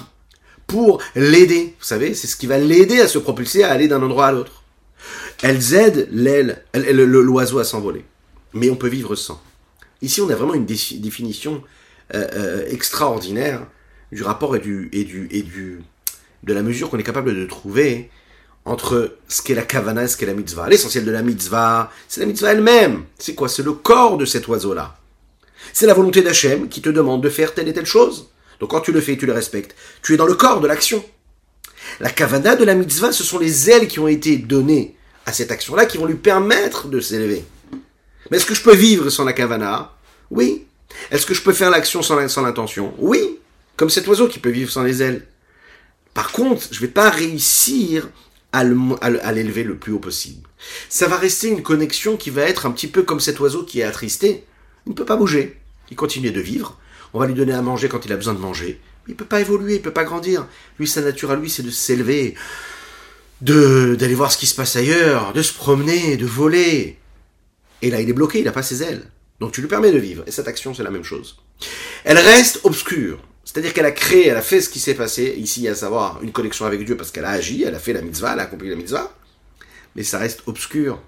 [0.66, 1.74] pour l'aider.
[1.78, 4.32] Vous savez, c'est ce qui va l'aider à se propulser, à aller d'un endroit à
[4.32, 4.64] l'autre.
[5.42, 8.04] Elles aident l'aile, l'oiseau à s'envoler.
[8.52, 9.42] Mais on peut vivre sans.
[10.02, 11.62] Ici, on a vraiment une définition
[12.14, 13.66] euh, euh, extraordinaire
[14.12, 15.80] du rapport et du, et du, et du,
[16.46, 18.10] de la mesure qu'on est capable de trouver
[18.64, 20.68] entre ce qu'est la kavana et ce qu'est la mitzvah.
[20.68, 23.04] L'essentiel de la mitzvah, c'est la mitzvah elle-même.
[23.18, 23.48] C'est quoi?
[23.48, 24.96] C'est le corps de cet oiseau-là.
[25.72, 28.28] C'est la volonté d'Hachem qui te demande de faire telle et telle chose.
[28.60, 29.74] Donc quand tu le fais, tu le respectes.
[30.02, 31.04] Tu es dans le corps de l'action.
[32.00, 35.50] La kavana de la mitzvah, ce sont les ailes qui ont été données à cette
[35.50, 37.44] action-là qui vont lui permettre de s'élever.
[38.30, 39.92] Mais est-ce que je peux vivre sans la kavana?
[40.30, 40.64] Oui.
[41.10, 42.94] Est-ce que je peux faire l'action sans l'intention?
[42.98, 43.38] Oui.
[43.76, 45.26] Comme cet oiseau qui peut vivre sans les ailes.
[46.16, 48.08] Par contre, je ne vais pas réussir
[48.50, 50.48] à l'élever le plus haut possible.
[50.88, 53.78] Ça va rester une connexion qui va être un petit peu comme cet oiseau qui
[53.78, 54.44] est attristé.
[54.86, 55.60] Il ne peut pas bouger.
[55.90, 56.76] Il continue de vivre
[57.16, 58.78] on va lui donner à manger quand il a besoin de manger.
[59.08, 60.46] Il peut pas évoluer, il peut pas grandir.
[60.78, 62.34] Lui, sa nature à lui, c'est de s'élever,
[63.40, 66.98] d'aller voir ce qui se passe ailleurs, de se promener, de voler.
[67.80, 69.10] Et là, il est bloqué, il n'a pas ses ailes.
[69.40, 70.24] Donc tu lui permets de vivre.
[70.26, 71.38] Et cette action, c'est la même chose.
[72.04, 73.18] Elle reste obscure.
[73.46, 76.32] C'est-à-dire qu'elle a créé, elle a fait ce qui s'est passé, ici à savoir une
[76.32, 78.68] connexion avec Dieu parce qu'elle a agi, elle a fait la mitzvah, elle a accompli
[78.68, 79.16] la mitzvah,
[79.94, 81.00] mais ça reste obscur.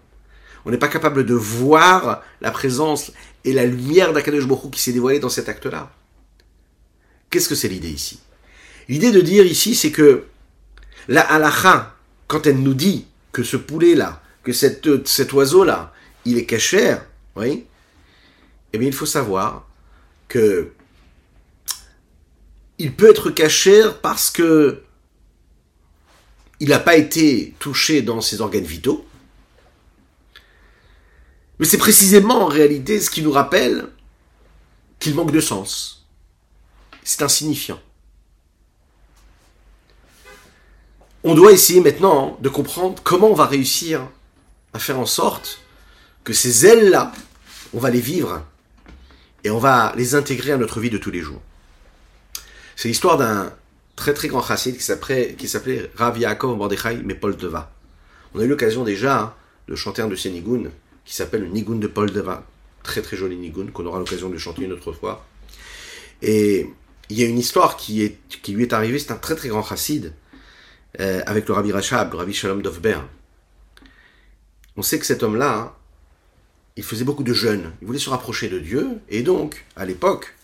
[0.64, 3.10] On n'est pas capable de voir la présence
[3.44, 5.90] et la lumière d'Akadosh Baruch qui s'est dévoilée dans cet acte-là.
[7.28, 8.20] Qu'est-ce que c'est l'idée ici?
[8.88, 10.24] L'idée de dire ici, c'est que
[11.08, 11.96] la halacha,
[12.28, 15.92] quand elle nous dit que ce poulet-là, que cet, cet oiseau-là,
[16.24, 17.66] il est cachère, oui,
[18.72, 19.66] eh bien, il faut savoir
[20.28, 20.70] que
[22.78, 24.82] il peut être cachère parce que
[26.60, 29.06] il n'a pas été touché dans ses organes vitaux.
[31.58, 33.88] Mais c'est précisément en réalité ce qui nous rappelle
[34.98, 35.98] qu'il manque de sens
[37.08, 37.80] c'est insignifiant.
[41.24, 44.06] On doit essayer maintenant de comprendre comment on va réussir
[44.74, 45.62] à faire en sorte
[46.22, 47.12] que ces ailes-là,
[47.72, 48.44] on va les vivre
[49.42, 51.40] et on va les intégrer à notre vie de tous les jours.
[52.78, 53.52] C'est l'histoire d'un
[53.96, 57.72] très très grand chassid qui s'appelait, qui s'appelait Rav Yaakov Mordechai Mepoldeva.
[58.32, 59.34] On a eu l'occasion déjà hein,
[59.66, 60.70] de chanter un de ses nigoun
[61.04, 62.46] qui s'appelle le nigoun de Poldeva.
[62.84, 65.26] Très très joli nigoun qu'on aura l'occasion de chanter une autre fois.
[66.22, 66.70] Et
[67.08, 70.12] il y a une histoire qui lui est arrivée, c'est un très très grand chassid,
[71.00, 73.00] euh, avec le Rabbi Rachab, le Rabbi Shalom Dovber.
[74.76, 75.72] On sait que cet homme-là, hein,
[76.76, 80.36] il faisait beaucoup de jeûnes, il voulait se rapprocher de Dieu, et donc, à l'époque,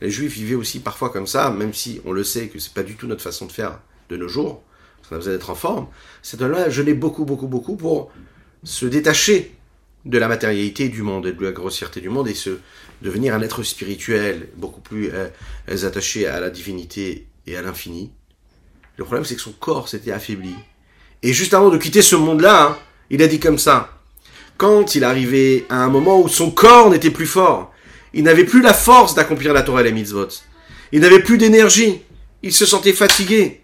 [0.00, 2.82] les Juifs vivaient aussi parfois comme ça, même si on le sait que c'est pas
[2.82, 4.62] du tout notre façon de faire de nos jours,
[5.08, 5.86] ça a besoin d'être en forme.
[6.22, 8.10] Cet homme-là jeûnait beaucoup, beaucoup, beaucoup pour
[8.64, 9.54] se détacher
[10.04, 12.58] de la matérialité du monde et de la grossièreté du monde et se
[13.02, 15.28] devenir un être spirituel beaucoup plus euh,
[15.86, 18.10] attaché à la divinité et à l'infini.
[18.96, 20.54] Le problème c'est que son corps s'était affaibli.
[21.22, 22.78] Et juste avant de quitter ce monde-là, hein,
[23.10, 23.98] il a dit comme ça.
[24.56, 27.69] Quand il arrivait à un moment où son corps n'était plus fort,
[28.12, 30.28] il n'avait plus la force d'accomplir la Torah et les mitzvot.
[30.92, 32.02] Il n'avait plus d'énergie.
[32.42, 33.60] Il se sentait fatigué.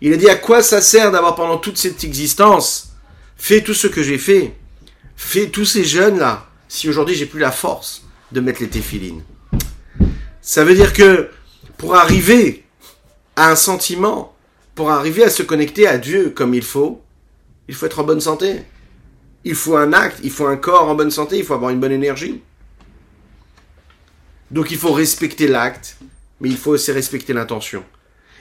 [0.00, 2.94] Il a dit à quoi ça sert d'avoir pendant toute cette existence?
[3.36, 4.54] Fait tout ce que j'ai fait
[5.16, 9.22] fait tous ces jeunes là, si aujourd'hui j'ai plus la force de mettre les téfilines
[10.40, 11.30] Ça veut dire que
[11.76, 12.64] pour arriver
[13.36, 14.34] à un sentiment,
[14.74, 17.02] pour arriver à se connecter à Dieu comme il faut,
[17.68, 18.62] il faut être en bonne santé.
[19.44, 21.80] Il faut un acte, il faut un corps en bonne santé, il faut avoir une
[21.80, 22.42] bonne énergie.
[24.54, 25.96] Donc il faut respecter l'acte,
[26.40, 27.82] mais il faut aussi respecter l'intention.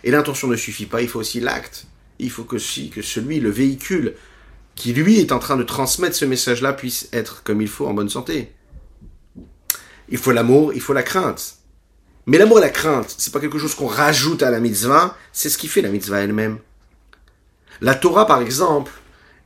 [0.04, 1.88] Et l'intention ne suffit pas, il faut aussi l'acte.
[2.20, 4.14] Il faut que, que celui, le véhicule,
[4.76, 7.96] qui lui est en train de transmettre ce message-là, puisse être comme il faut en
[7.96, 8.52] bonne santé.
[10.08, 11.56] Il faut l'amour, il faut la crainte.
[12.28, 15.50] Mais l'amour et la crainte, c'est pas quelque chose qu'on rajoute à la mitzvah, c'est
[15.50, 16.60] ce qui fait la mitzvah elle-même.
[17.82, 18.92] La Torah, par exemple,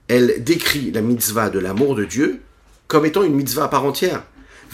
[0.10, 2.42] elle décrit la mitzvah de l'amour de Dieu
[2.90, 4.26] comme étant une mitzvah à part entière.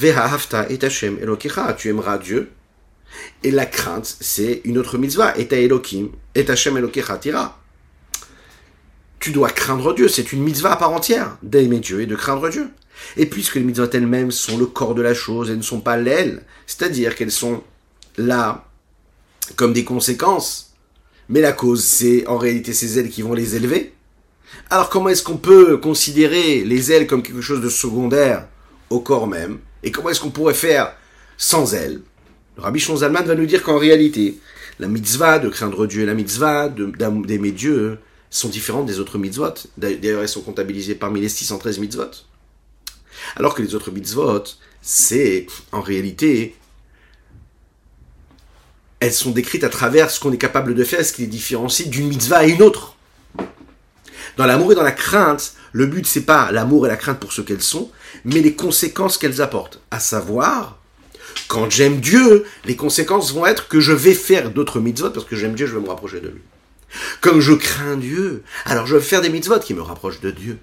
[0.02, 1.20] Et Hashem
[1.78, 2.52] tu aimeras Dieu.
[3.44, 7.60] Et la crainte, c'est une autre mitzvah, et Elokim, et Hashem Elokecha tira.
[9.20, 12.50] Tu dois craindre Dieu, c'est une mitzvah à part entière, d'aimer Dieu et de craindre
[12.50, 12.70] Dieu.
[13.18, 15.98] Et puisque les mitzvahs elles-mêmes sont le corps de la chose, elles ne sont pas
[15.98, 17.64] l'aile, c'est-à-dire qu'elles sont
[18.18, 18.66] là
[19.56, 20.74] comme des conséquences,
[21.30, 23.94] mais la cause, c'est en réalité ces ailes qui vont les élever.
[24.70, 28.48] Alors comment est-ce qu'on peut considérer les ailes comme quelque chose de secondaire
[28.90, 29.60] au corps même?
[29.84, 30.96] Et comment est-ce qu'on pourrait faire
[31.38, 32.02] sans elles
[32.58, 34.40] Le Rabbi Shonzalman va nous dire qu'en réalité,
[34.80, 39.54] la mitzvah de craindre Dieu et la mitzvah d'aimer Dieu sont différentes des autres mitzvot.
[39.78, 42.10] D'ailleurs, elles sont comptabilisées parmi les 613 mitzvot.
[43.36, 44.44] Alors que les autres mitzvot,
[44.82, 46.56] c'est en réalité
[49.04, 51.90] elles sont décrites à travers ce qu'on est capable de faire, ce qui les différencie
[51.90, 52.93] d'une mitzvah à une autre.
[54.38, 57.34] Dans l'amour et dans la crainte, le but c'est pas l'amour et la crainte pour
[57.34, 57.92] ce qu'elles sont,
[58.26, 59.80] mais les conséquences qu'elles apportent.
[59.92, 60.80] À savoir,
[61.48, 65.36] quand j'aime Dieu, les conséquences vont être que je vais faire d'autres mitzvot parce que
[65.36, 66.42] j'aime Dieu, je vais me rapprocher de lui.
[67.22, 70.58] Comme je crains Dieu, alors je vais faire des mitzvot qui me rapprochent de Dieu.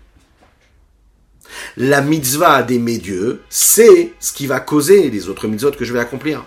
[1.76, 5.98] La mitzvah d'aimer Dieu, c'est ce qui va causer les autres mitzvot que je vais
[5.98, 6.44] accomplir.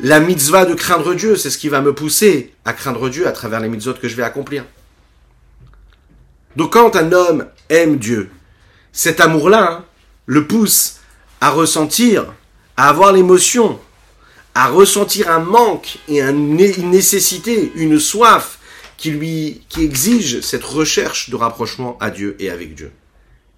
[0.00, 3.32] La mitzvah de craindre Dieu, c'est ce qui va me pousser à craindre Dieu à
[3.32, 4.64] travers les mitzvot que je vais accomplir.
[6.56, 8.30] Donc quand un homme aime Dieu,
[8.92, 9.84] cet amour-là hein,
[10.26, 11.00] le pousse
[11.40, 12.32] à ressentir,
[12.76, 13.78] à avoir l'émotion,
[14.54, 16.56] à ressentir un manque et une
[16.90, 18.58] nécessité, une soif
[18.96, 22.92] qui lui, qui exige cette recherche de rapprochement à Dieu et avec Dieu.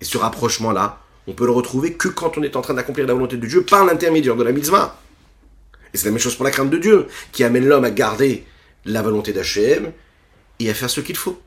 [0.00, 3.12] Et ce rapprochement-là, on peut le retrouver que quand on est en train d'accomplir la
[3.12, 5.00] volonté de Dieu par l'intermédiaire de la mitzvah.
[5.92, 8.44] Et c'est la même chose pour la crainte de Dieu, qui amène l'homme à garder
[8.84, 9.92] la volonté d'Hachem
[10.58, 11.40] et à faire ce qu'il faut.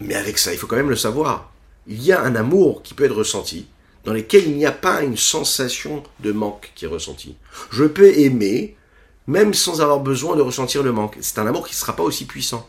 [0.00, 1.52] Mais avec ça, il faut quand même le savoir.
[1.86, 3.66] Il y a un amour qui peut être ressenti,
[4.04, 7.36] dans lequel il n'y a pas une sensation de manque qui est ressentie.
[7.70, 8.76] Je peux aimer,
[9.26, 11.16] même sans avoir besoin de ressentir le manque.
[11.20, 12.68] C'est un amour qui ne sera pas aussi puissant.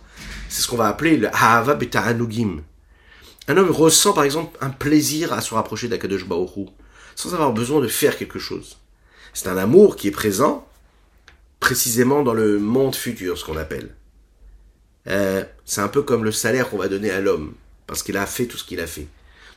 [0.49, 2.61] C'est ce qu'on va appeler le Ha'ava Beta'anugim.
[3.47, 6.67] Un homme ressent par exemple un plaisir à se rapprocher d'Akadosh Baoru,
[7.15, 8.77] sans avoir besoin de faire quelque chose.
[9.33, 10.67] C'est un amour qui est présent
[11.59, 13.95] précisément dans le monde futur, ce qu'on appelle.
[15.07, 17.53] Euh, c'est un peu comme le salaire qu'on va donner à l'homme,
[17.87, 19.07] parce qu'il a fait tout ce qu'il a fait.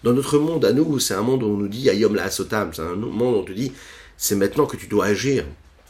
[0.03, 2.73] Dans notre monde, à nous, c'est un monde où on nous dit Ayom la Asotam,
[2.73, 3.73] c'est un monde où on te dit
[4.17, 5.45] c'est maintenant que tu dois agir.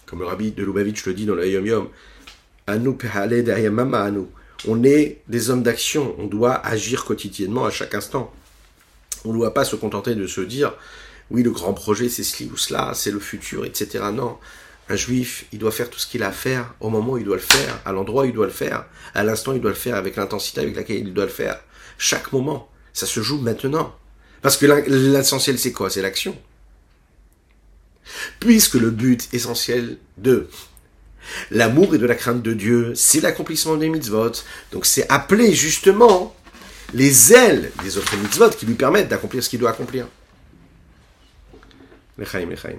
[0.06, 1.88] Comme le rabbi de Lubavitch le dit dans le Ayom Yom.
[2.66, 2.96] Anu
[4.12, 4.28] nous.
[4.66, 8.32] On est des hommes d'action, on doit agir quotidiennement à chaque instant.
[9.24, 10.74] On ne doit pas se contenter de se dire
[11.30, 14.04] oui, le grand projet, c'est ceci ou cela, c'est le futur, etc.
[14.12, 14.36] Non.
[14.88, 17.24] Un juif, il doit faire tout ce qu'il a à faire au moment où il
[17.24, 19.70] doit le faire, à l'endroit où il doit le faire, à l'instant où il doit
[19.70, 21.58] le faire, avec l'intensité avec laquelle il doit le faire.
[21.96, 22.68] Chaque moment.
[22.92, 23.94] Ça se joue maintenant.
[24.42, 25.90] Parce que l'essentiel, c'est quoi?
[25.90, 26.36] C'est l'action.
[28.40, 30.48] Puisque le but essentiel de
[31.50, 34.32] l'amour et de la crainte de Dieu, c'est l'accomplissement des mitzvot.
[34.70, 36.36] Donc c'est appeler justement
[36.92, 40.06] les ailes des autres mitzvot qui lui permettent d'accomplir ce qu'il doit accomplir.
[42.18, 42.78] Lechaim, lechaim.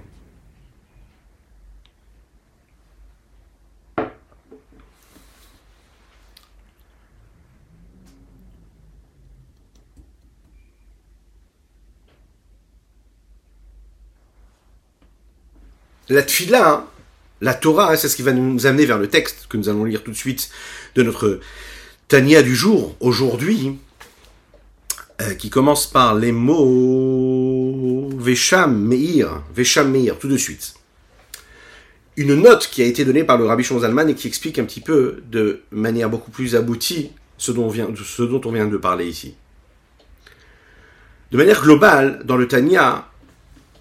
[16.09, 16.85] La tfila, hein,
[17.41, 19.85] la Torah, hein, c'est ce qui va nous amener vers le texte que nous allons
[19.85, 20.49] lire tout de suite
[20.95, 21.39] de notre
[22.07, 23.77] Tania du jour, aujourd'hui,
[25.21, 30.75] euh, qui commence par les mots Vesham Meir, Vesham Meir, tout de suite.
[32.17, 34.81] Une note qui a été donnée par le Rabbi Zalman et qui explique un petit
[34.81, 39.07] peu de manière beaucoup plus aboutie ce dont, vient, ce dont on vient de parler
[39.07, 39.35] ici.
[41.31, 43.09] De manière globale, dans le Tanya,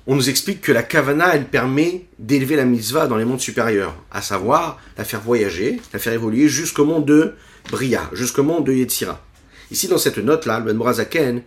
[0.06, 3.94] on nous explique que la kavana, elle permet d'élever la mitzvah dans les mondes supérieurs,
[4.10, 7.34] à savoir la faire voyager, la faire évoluer jusqu'au monde de
[7.70, 9.24] Bria, jusqu'au monde de Yetzira.
[9.70, 11.42] Ici, dans cette note-là, le Morazaken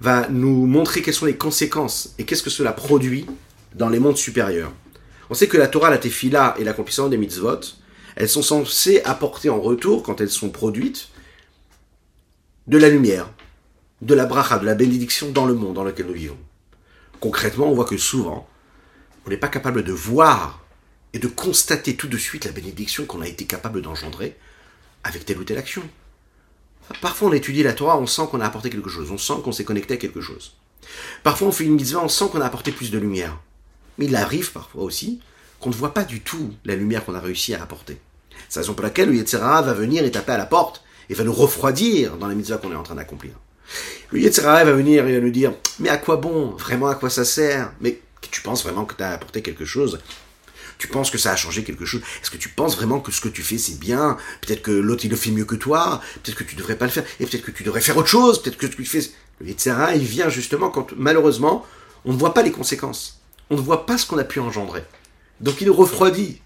[0.00, 3.24] va nous montrer quelles sont les conséquences et qu'est-ce que cela produit
[3.74, 4.72] dans les mondes supérieurs.
[5.30, 7.60] On sait que la Torah, la Tefila et l'accomplissement des mitzvot,
[8.16, 11.08] elles sont censées apporter en retour, quand elles sont produites,
[12.66, 13.30] de la lumière,
[14.02, 16.36] de la bracha, de la bénédiction dans le monde dans lequel nous vivons.
[17.22, 18.48] Concrètement, on voit que souvent,
[19.24, 20.60] on n'est pas capable de voir
[21.12, 24.36] et de constater tout de suite la bénédiction qu'on a été capable d'engendrer
[25.04, 25.84] avec telle ou telle action.
[27.00, 29.52] Parfois, on étudie la Torah, on sent qu'on a apporté quelque chose, on sent qu'on
[29.52, 30.56] s'est connecté à quelque chose.
[31.22, 33.38] Parfois, on fait une mitzvah, on sent qu'on a apporté plus de lumière.
[33.98, 35.20] Mais il arrive parfois aussi
[35.60, 38.00] qu'on ne voit pas du tout la lumière qu'on a réussi à apporter.
[38.48, 41.22] C'est la raison pour laquelle le va venir et taper à la porte et va
[41.22, 43.34] nous refroidir dans la mitzvah qu'on est en train d'accomplir.
[44.10, 46.50] Le Yetzirah va venir et va nous dire, mais à quoi bon?
[46.50, 47.98] Vraiment à quoi ça sert Mais
[48.32, 50.00] tu penses vraiment que tu as apporté quelque chose?
[50.78, 52.00] Tu penses que ça a changé quelque chose?
[52.20, 54.16] Est-ce que tu penses vraiment que ce que tu fais c'est bien?
[54.40, 56.90] Peut-être que l'autre il le fait mieux que toi, peut-être que tu devrais pas le
[56.90, 59.02] faire, et peut-être que tu devrais faire autre chose, peut-être que tu fais...
[59.40, 61.64] Le Yetzirah, il vient justement quand malheureusement
[62.04, 63.20] on ne voit pas les conséquences.
[63.50, 64.82] On ne voit pas ce qu'on a pu engendrer.
[65.40, 66.40] Donc il refroidit.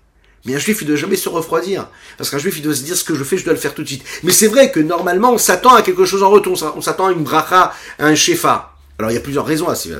[0.44, 1.88] Mais un juif, il ne doit jamais se refroidir.
[2.18, 3.74] Parce qu'un juif, il doit se dire ce que je fais, je dois le faire
[3.74, 4.04] tout de suite.
[4.22, 6.56] Mais c'est vrai que normalement, on s'attend à quelque chose en retour.
[6.76, 8.76] On s'attend à une bracha, à un shefa.
[8.98, 9.90] Alors il y a plusieurs raisons à ça.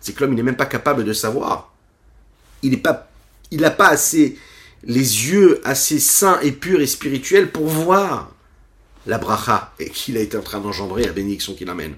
[0.00, 1.72] C'est que l'homme, il n'est même pas capable de savoir.
[2.62, 3.10] Il n'est pas,
[3.50, 4.36] il n'a pas assez,
[4.84, 8.30] les yeux assez sains et purs et spirituels pour voir
[9.06, 11.94] la bracha et qu'il a été en train d'engendrer, la bénédiction qu'il amène.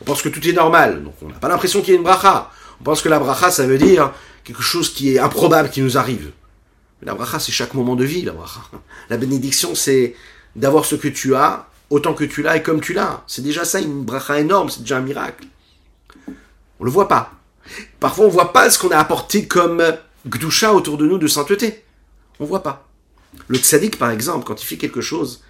[0.00, 2.04] On pense que tout est normal, donc on n'a pas l'impression qu'il y a une
[2.04, 2.50] bracha.
[2.80, 4.12] On pense que la bracha, ça veut dire
[4.42, 6.32] quelque chose qui est improbable qui nous arrive.
[7.04, 8.60] La bracha, c'est chaque moment de vie, la bracha.
[9.10, 10.14] La bénédiction, c'est
[10.56, 13.22] d'avoir ce que tu as, autant que tu l'as et comme tu l'as.
[13.26, 15.44] C'est déjà ça, une bracha énorme, c'est déjà un miracle.
[16.80, 17.32] On le voit pas.
[18.00, 19.82] Parfois, on voit pas ce qu'on a apporté comme
[20.26, 21.84] gdusha autour de nous de sainteté.
[22.40, 22.88] On voit pas.
[23.48, 25.42] Le tzaddik, par exemple, quand il fait quelque chose,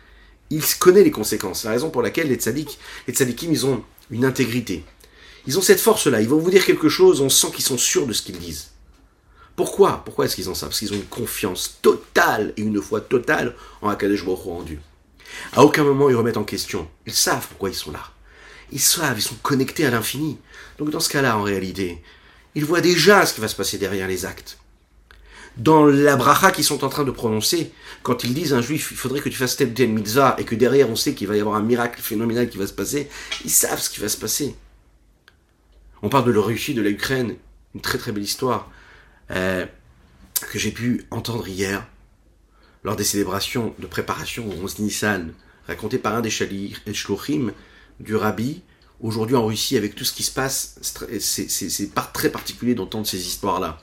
[0.50, 1.62] il connaît les conséquences.
[1.62, 4.84] C'est la raison pour laquelle les tzaddiks, les tzaddikim, ils ont une intégrité.
[5.46, 6.20] Ils ont cette force-là.
[6.20, 8.70] Ils vont vous dire quelque chose, on sent qu'ils sont sûrs de ce qu'ils disent.
[9.56, 10.02] Pourquoi?
[10.04, 10.66] Pourquoi est-ce qu'ils ont ça?
[10.66, 14.80] Parce qu'ils ont une confiance totale et une foi totale en Akadosh Baruch en Dieu.
[15.52, 16.88] À aucun moment ils remettent en question.
[17.06, 18.02] Ils savent pourquoi ils sont là.
[18.72, 20.38] Ils savent, ils sont connectés à l'infini.
[20.78, 22.02] Donc dans ce cas-là, en réalité,
[22.54, 24.58] ils voient déjà ce qui va se passer derrière les actes.
[25.56, 27.70] Dans la bracha qu'ils sont en train de prononcer,
[28.02, 30.44] quand ils disent à un juif, il faudrait que tu fasses tel tel mitzvah, et
[30.44, 33.08] que derrière on sait qu'il va y avoir un miracle phénoménal qui va se passer,
[33.44, 34.56] ils savent ce qui va se passer.
[36.02, 37.36] On parle de la Russie, de l'Ukraine,
[37.74, 38.68] une très très belle histoire
[39.30, 39.66] euh,
[40.52, 41.86] que j'ai pu entendre hier
[42.82, 45.32] lors des célébrations de préparation au 11 Nissan,
[45.66, 47.52] racontée par un des shluchim
[48.00, 48.62] du Rabbi.
[49.00, 50.78] Aujourd'hui en Russie, avec tout ce qui se passe,
[51.18, 53.80] c'est très particulier d'entendre ces histoires-là.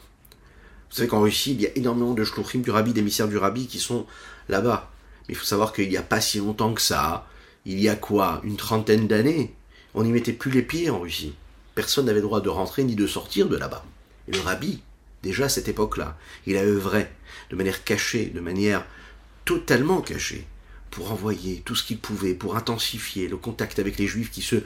[0.90, 3.68] Vous savez qu'en Russie, il y a énormément de shluchim du Rabbi, d'émissaires du Rabbi
[3.68, 4.06] qui sont
[4.50, 4.92] là-bas.
[5.28, 7.28] Mais il faut savoir qu'il n'y a pas si longtemps que ça,
[7.66, 9.54] il y a quoi, une trentaine d'années,
[9.94, 11.34] on n'y mettait plus les pieds en Russie
[11.76, 13.84] personne n'avait droit de rentrer ni de sortir de là-bas.
[14.28, 14.82] Et le rabbi,
[15.24, 17.08] déjà à cette époque-là, il a œuvré
[17.50, 18.86] de manière cachée, de manière
[19.46, 20.46] totalement cachée,
[20.90, 24.58] pour envoyer tout ce qu'il pouvait, pour intensifier le contact avec les juifs qui se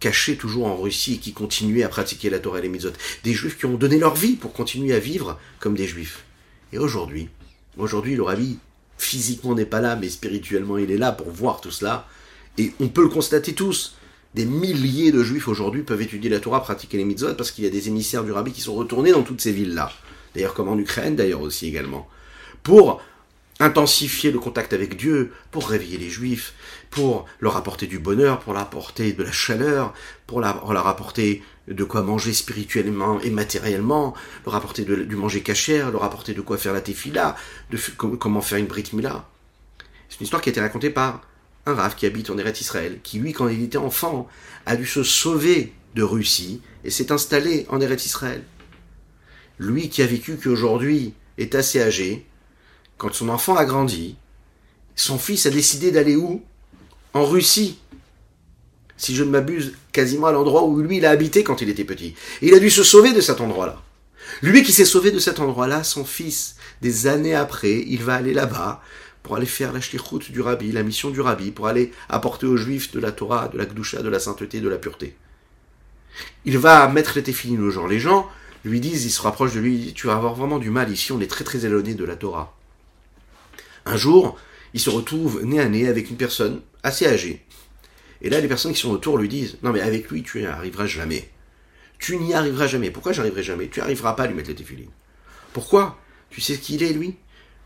[0.00, 2.92] cachaient toujours en Russie et qui continuaient à pratiquer la Torah et les mitzvot.
[3.24, 6.24] Des juifs qui ont donné leur vie pour continuer à vivre comme des juifs.
[6.72, 7.28] Et aujourd'hui,
[7.76, 8.58] aujourd'hui, le rabbi,
[8.96, 12.08] physiquement n'est pas là, mais spirituellement il est là pour voir tout cela.
[12.56, 13.96] Et on peut le constater tous.
[14.34, 17.66] Des milliers de juifs aujourd'hui peuvent étudier la Torah, pratiquer les mitzvot, parce qu'il y
[17.66, 19.90] a des émissaires du rabbi qui sont retournés dans toutes ces villes-là.
[20.34, 22.08] D'ailleurs, comme en Ukraine, d'ailleurs aussi également.
[22.62, 23.00] Pour
[23.60, 26.54] intensifier le contact avec Dieu, pour réveiller les juifs,
[26.90, 29.94] pour leur apporter du bonheur, pour leur apporter de la chaleur,
[30.26, 34.14] pour leur apporter de quoi manger spirituellement et matériellement,
[34.46, 37.34] leur apporter du manger cachère, leur apporter de quoi faire la tefila,
[37.70, 39.28] de comment faire une brit mila.
[40.08, 41.22] C'est une histoire qui a été racontée par
[41.68, 44.28] un qui habite en Eretz Israël, qui lui, quand il était enfant,
[44.66, 48.42] a dû se sauver de Russie et s'est installé en Eretz Israël.
[49.58, 52.26] Lui qui a vécu qu'aujourd'hui est assez âgé,
[52.96, 54.16] quand son enfant a grandi,
[54.96, 56.42] son fils a décidé d'aller où?
[57.14, 57.78] En Russie.
[58.96, 61.84] Si je ne m'abuse, quasiment à l'endroit où lui il a habité quand il était
[61.84, 62.14] petit.
[62.42, 63.80] Et il a dû se sauver de cet endroit-là.
[64.42, 68.34] Lui qui s'est sauvé de cet endroit-là, son fils, des années après, il va aller
[68.34, 68.82] là-bas
[69.28, 72.92] pour aller faire la du rabbi, la mission du rabbi, pour aller apporter aux juifs
[72.92, 75.14] de la Torah, de la Gdusha, de la sainteté, de la pureté.
[76.46, 77.86] Il va mettre les téphilines aux gens.
[77.86, 78.26] Les gens
[78.64, 81.20] lui disent, ils se rapprochent de lui, tu vas avoir vraiment du mal ici, on
[81.20, 82.56] est très très éloigné de la Torah.
[83.84, 84.38] Un jour,
[84.72, 87.44] il se retrouve nez à nez avec une personne assez âgée.
[88.22, 90.46] Et là, les personnes qui sont autour lui disent, non mais avec lui, tu n'y
[90.46, 91.28] arriveras jamais.
[91.98, 92.90] Tu n'y arriveras jamais.
[92.90, 93.68] Pourquoi j'arriverai jamais?
[93.68, 94.90] Tu n'arriveras pas à lui mettre les téphilines.
[95.52, 95.98] Pourquoi?
[96.30, 97.16] Tu sais ce qu'il est, lui?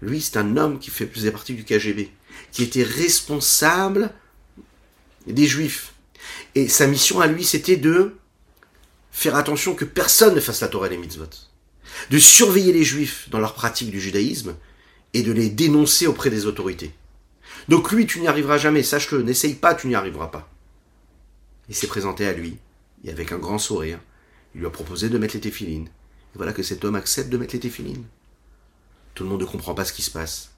[0.02, 2.10] Lui, c'est un homme qui faisait partie du KGB,
[2.50, 4.12] qui était responsable
[5.26, 5.94] des Juifs.
[6.54, 8.16] Et sa mission à lui, c'était de
[9.12, 11.28] faire attention que personne ne fasse la Torah et les mitzvot.
[12.10, 14.56] De surveiller les juifs dans leur pratique du judaïsme
[15.14, 16.92] et de les dénoncer auprès des autorités.
[17.68, 20.50] Donc lui, tu n'y arriveras jamais, sache-le, n'essaye pas, tu n'y arriveras pas.
[21.68, 22.56] Il s'est présenté à lui,
[23.04, 24.00] et avec un grand sourire,
[24.54, 25.86] il lui a proposé de mettre les téphilines.
[25.86, 28.04] Et voilà que cet homme accepte de mettre les téphilines.
[29.14, 30.50] Tout le monde ne comprend pas ce qui se passe.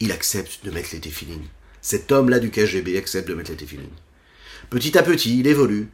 [0.00, 1.46] Il accepte de mettre les téphilines.
[1.80, 3.90] Cet homme-là du KGB accepte de mettre les téphilines.
[4.70, 5.90] Petit à petit, il évolue.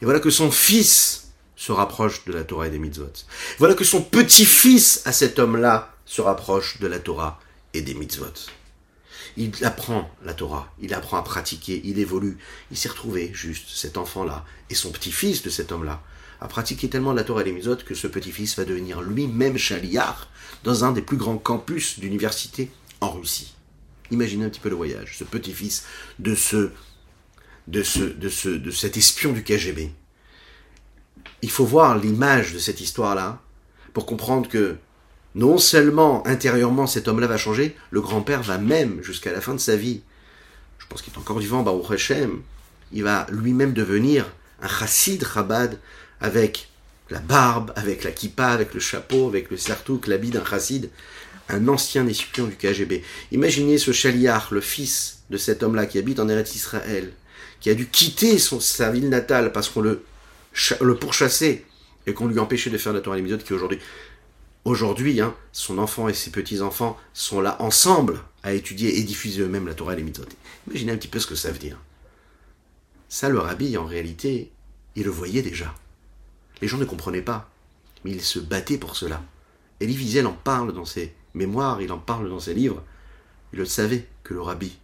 [0.00, 3.12] Et voilà que son fils se rapproche de la Torah et des mitzvot.
[3.58, 7.40] Voilà que son petit-fils à cet homme-là se rapproche de la Torah
[7.74, 8.32] et des mitzvot.
[9.36, 12.38] Il apprend la Torah, il apprend à pratiquer, il évolue.
[12.70, 16.02] Il s'est retrouvé, juste, cet enfant-là, et son petit-fils de cet homme-là,
[16.40, 20.28] à pratiquer tellement la Torah et les que ce petit-fils va devenir lui-même chaliar
[20.62, 22.70] dans un des plus grands campus d'université
[23.00, 23.54] en Russie.
[24.10, 25.84] Imaginez un petit peu le voyage, ce petit-fils
[26.18, 26.70] de ce,
[27.68, 29.90] de ce, de ce, de cet espion du KGB.
[31.42, 33.40] Il faut voir l'image de cette histoire-là
[33.92, 34.76] pour comprendre que
[35.34, 39.58] non seulement intérieurement cet homme-là va changer, le grand-père va même jusqu'à la fin de
[39.58, 40.02] sa vie.
[40.78, 42.42] Je pense qu'il est encore vivant, Baruch Hashem.
[42.92, 44.30] Il va lui-même devenir
[44.62, 45.78] un chassid rabad
[46.24, 46.68] avec
[47.10, 50.88] la barbe, avec la kippa, avec le chapeau, avec le sartouk, l'habit d'un chassid,
[51.50, 53.02] un ancien espion du KGB.
[53.30, 57.12] Imaginez ce chaliar, le fils de cet homme-là qui habite en Eretz Israël,
[57.60, 60.02] qui a dû quitter sa ville natale parce qu'on le,
[60.80, 61.66] le pourchassait
[62.06, 63.78] et qu'on lui empêchait de faire la Torah l'épisode qui aujourd'hui
[64.64, 69.66] Aujourd'hui, hein, son enfant et ses petits-enfants sont là ensemble à étudier et diffuser eux-mêmes
[69.66, 70.24] la Torah et les mitzvot.
[70.68, 71.78] Imaginez un petit peu ce que ça veut dire.
[73.10, 74.52] Ça, le rabbi, en réalité,
[74.96, 75.74] il le voyait déjà.
[76.64, 77.50] Les gens ne comprenaient pas,
[78.04, 79.22] mais il se battait pour cela.
[79.82, 82.82] Elie Wiesel en parle dans ses mémoires, il en parle dans ses livres.
[83.52, 84.74] Il le savait que le rabbi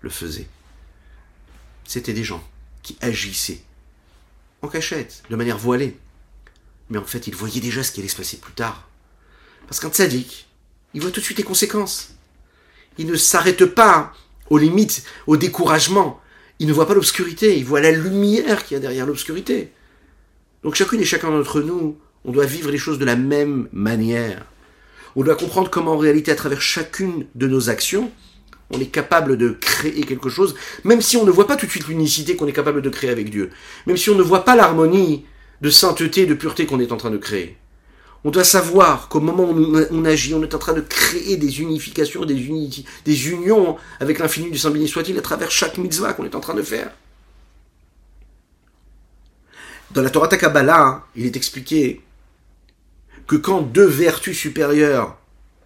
[0.00, 0.48] le faisait.
[1.84, 2.42] C'était des gens
[2.82, 3.60] qui agissaient
[4.62, 5.96] en cachette, de manière voilée.
[6.90, 8.88] Mais en fait, ils voyaient déjà ce qui allait se passer plus tard.
[9.68, 10.48] Parce qu'un tzaddik,
[10.92, 12.16] il voit tout de suite les conséquences.
[12.98, 14.12] Il ne s'arrête pas
[14.50, 16.20] aux limites, au découragement.
[16.58, 19.72] Il ne voit pas l'obscurité, il voit la lumière qu'il y a derrière l'obscurité.
[20.62, 24.44] Donc chacune et chacun d'entre nous, on doit vivre les choses de la même manière.
[25.16, 28.10] On doit comprendre comment en réalité, à travers chacune de nos actions,
[28.70, 30.54] on est capable de créer quelque chose,
[30.84, 33.10] même si on ne voit pas tout de suite l'unicité qu'on est capable de créer
[33.10, 33.50] avec Dieu,
[33.86, 35.26] même si on ne voit pas l'harmonie
[35.60, 37.56] de sainteté, de pureté qu'on est en train de créer.
[38.24, 41.60] On doit savoir qu'au moment où on agit, on est en train de créer des
[41.60, 42.36] unifications, des,
[43.04, 46.40] des unions avec l'infini du Saint béni soit-il à travers chaque mitzvah qu'on est en
[46.40, 46.92] train de faire.
[49.94, 52.00] Dans la Torah Takabala, hein, il est expliqué
[53.26, 55.18] que quand deux vertus supérieures,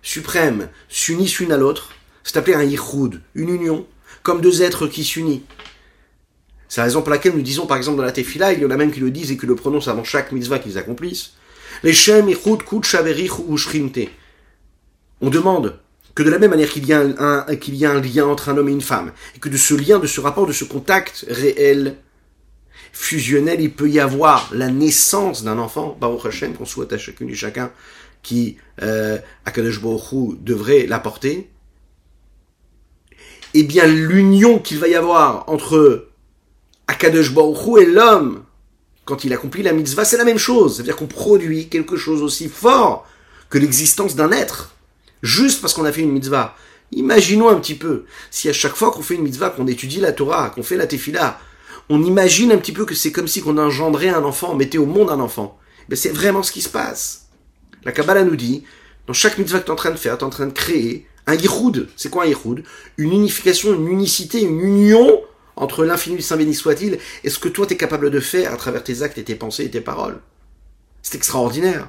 [0.02, 1.90] suprêmes, s'unissent l'une à l'autre,
[2.24, 3.86] c'est appelé un yichud, une union,
[4.24, 5.42] comme deux êtres qui s'unissent.
[6.68, 8.70] C'est la raison pour laquelle nous disons, par exemple, dans la Tefila, il y en
[8.70, 11.34] a même qui le disent et qui le prononcent avant chaque mitzvah qu'ils accomplissent,
[11.84, 12.58] les Shem, ou
[15.20, 15.78] On demande
[16.16, 18.70] que de la même manière qu'il y, qu'il y a un lien entre un homme
[18.70, 21.98] et une femme, et que de ce lien, de ce rapport, de ce contact réel,
[22.96, 27.28] fusionnel, il peut y avoir la naissance d'un enfant, Baruch Hashem, qu'on souhaite à chacune
[27.28, 27.70] et chacun
[28.22, 31.50] qui, euh, Akadosh Baruch devrait l'apporter,
[33.52, 36.08] eh bien l'union qu'il va y avoir entre
[36.86, 38.44] Akadosh Baruch et l'homme,
[39.04, 40.76] quand il accomplit la mitzvah, c'est la même chose.
[40.76, 43.06] C'est-à-dire qu'on produit quelque chose aussi fort
[43.50, 44.74] que l'existence d'un être,
[45.22, 46.56] juste parce qu'on a fait une mitzvah.
[46.92, 50.12] Imaginons un petit peu, si à chaque fois qu'on fait une mitzvah, qu'on étudie la
[50.12, 51.38] Torah, qu'on fait la tefila,
[51.88, 54.78] on imagine un petit peu que c'est comme si qu'on engendrait un enfant, on mettait
[54.78, 55.58] au monde un enfant.
[55.88, 57.28] Mais c'est vraiment ce qui se passe.
[57.84, 58.64] La Kabbalah nous dit,
[59.06, 60.52] dans chaque mitzvah que tu es en train de faire, tu es en train de
[60.52, 61.88] créer un yichud.
[61.96, 62.64] C'est quoi un yichud
[62.96, 65.20] Une unification, une unicité, une union
[65.54, 68.52] entre l'infini du Saint béni soit-il et ce que toi tu es capable de faire
[68.52, 70.20] à travers tes actes et tes pensées et tes paroles.
[71.02, 71.88] C'est extraordinaire.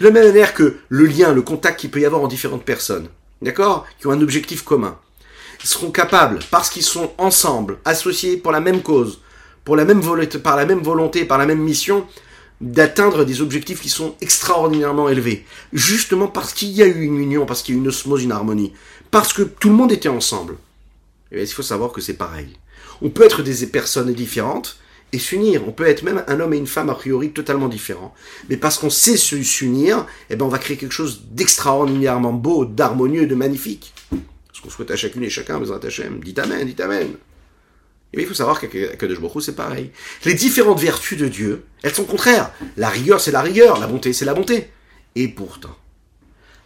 [0.00, 2.64] De la même manière que le lien, le contact qu'il peut y avoir en différentes
[2.64, 3.08] personnes,
[3.42, 4.98] d'accord, qui ont un objectif commun,
[5.62, 9.20] ils seront capables, parce qu'ils sont ensemble, associés pour la même cause,
[9.66, 10.00] pour la même
[10.44, 12.06] par la même volonté, par la même mission,
[12.60, 15.44] d'atteindre des objectifs qui sont extraordinairement élevés.
[15.72, 18.22] Justement parce qu'il y a eu une union, parce qu'il y a eu une osmose,
[18.22, 18.72] une harmonie.
[19.10, 20.56] Parce que tout le monde était ensemble.
[21.32, 22.56] Et il faut savoir que c'est pareil.
[23.02, 24.78] On peut être des personnes différentes
[25.12, 25.66] et s'unir.
[25.66, 28.14] On peut être même un homme et une femme a priori totalement différents.
[28.48, 33.26] Mais parce qu'on sait s'unir, eh ben on va créer quelque chose d'extraordinairement beau, d'harmonieux,
[33.26, 33.92] de magnifique.
[34.52, 36.20] Ce qu'on souhaite à chacune et chacun, besoin Hachem.
[36.20, 37.08] Dites Amen, dites Amen.
[38.14, 39.90] Il faut savoir qu'à Kadosh c'est pareil.
[40.24, 42.50] Les différentes vertus de Dieu, elles sont contraires.
[42.76, 43.78] La rigueur, c'est la rigueur.
[43.78, 44.70] La bonté, c'est la bonté.
[45.14, 45.76] Et pourtant,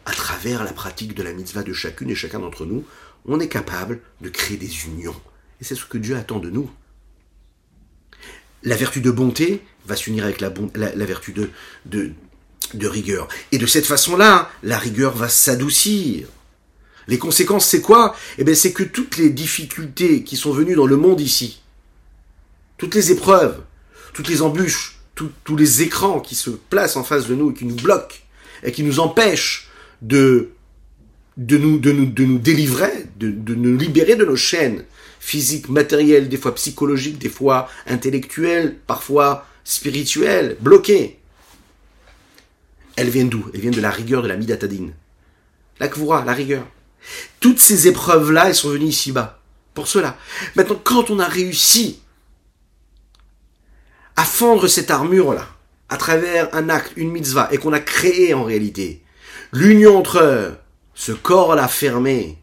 [0.04, 2.84] à travers la pratique de la mitzvah de chacune et chacun d'entre nous,
[3.26, 5.16] on est capable de créer des unions
[5.60, 6.70] et c'est ce que Dieu attend de nous.
[8.62, 11.32] la vertu de bonté va s'unir avec la, vertu
[11.86, 13.28] de rigueur.
[13.52, 16.28] Et de cette façon-là, la rigueur va s'adoucir.
[17.10, 18.14] Les conséquences, c'est quoi?
[18.38, 21.60] Eh bien, c'est que toutes les difficultés qui sont venues dans le monde ici,
[22.78, 23.60] toutes les épreuves,
[24.14, 27.66] toutes les embûches, tous les écrans qui se placent en face de nous et qui
[27.66, 28.16] nous bloquent
[28.62, 29.68] et qui nous empêchent
[30.02, 30.50] de,
[31.36, 31.78] nous,
[32.38, 34.84] délivrer, de, nous libérer de nos chaînes
[35.18, 41.18] physiques, matérielles, des fois psychologiques, des fois intellectuelles, parfois spirituelles, bloquées.
[42.94, 43.44] Elles viennent d'où?
[43.52, 44.92] Elles viennent de la rigueur de la midatadine.
[45.80, 46.66] La kvoura, la rigueur.
[47.40, 49.40] Toutes ces épreuves-là, elles sont venues ici-bas.
[49.74, 50.16] Pour cela.
[50.56, 52.00] Maintenant, quand on a réussi
[54.16, 55.48] à fendre cette armure-là,
[55.88, 59.02] à travers un acte, une mitzvah, et qu'on a créé en réalité
[59.52, 60.58] l'union entre
[60.94, 62.38] ce corps-là fermé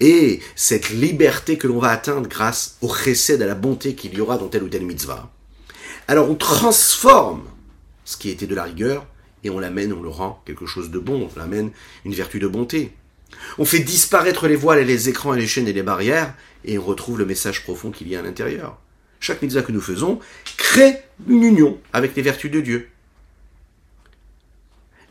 [0.00, 4.20] et cette liberté que l'on va atteindre grâce au chesed, à la bonté qu'il y
[4.20, 5.30] aura dans telle ou telle mitzvah.
[6.08, 7.44] Alors on transforme
[8.04, 9.06] ce qui était de la rigueur
[9.44, 11.70] et on l'amène, on le rend quelque chose de bon, on l'amène
[12.04, 12.92] une vertu de bonté.
[13.58, 16.78] On fait disparaître les voiles et les écrans et les chaînes et les barrières, et
[16.78, 18.78] on retrouve le message profond qu'il y a à l'intérieur.
[19.20, 20.20] Chaque mitzvah que nous faisons
[20.56, 20.96] crée
[21.28, 22.88] une union avec les vertus de Dieu.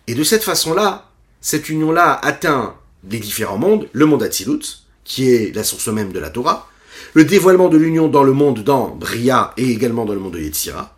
[0.07, 1.11] Et de cette façon-là,
[1.41, 2.75] cette union-là atteint
[3.09, 6.69] les différents mondes, le monde Atzilut, qui est la source même de la Torah,
[7.13, 10.39] le dévoilement de l'union dans le monde dans Bria et également dans le monde de
[10.39, 10.97] Yetzira.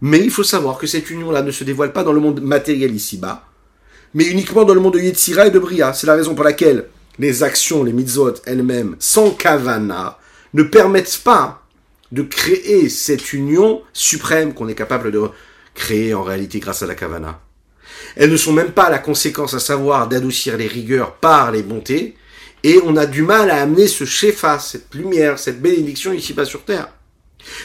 [0.00, 2.94] Mais il faut savoir que cette union-là ne se dévoile pas dans le monde matériel
[2.94, 3.47] ici-bas,
[4.14, 5.92] mais uniquement dans le monde de Yetzira et de Bria.
[5.92, 6.86] C'est la raison pour laquelle
[7.18, 10.18] les actions, les mitzvot elles-mêmes, sans kavana,
[10.54, 11.62] ne permettent pas
[12.12, 15.22] de créer cette union suprême qu'on est capable de
[15.74, 17.40] créer en réalité grâce à la kavana.
[18.16, 22.16] Elles ne sont même pas la conséquence, à savoir d'adoucir les rigueurs par les bontés,
[22.64, 26.64] et on a du mal à amener ce shefa, cette lumière, cette bénédiction ici-bas sur
[26.64, 26.88] terre.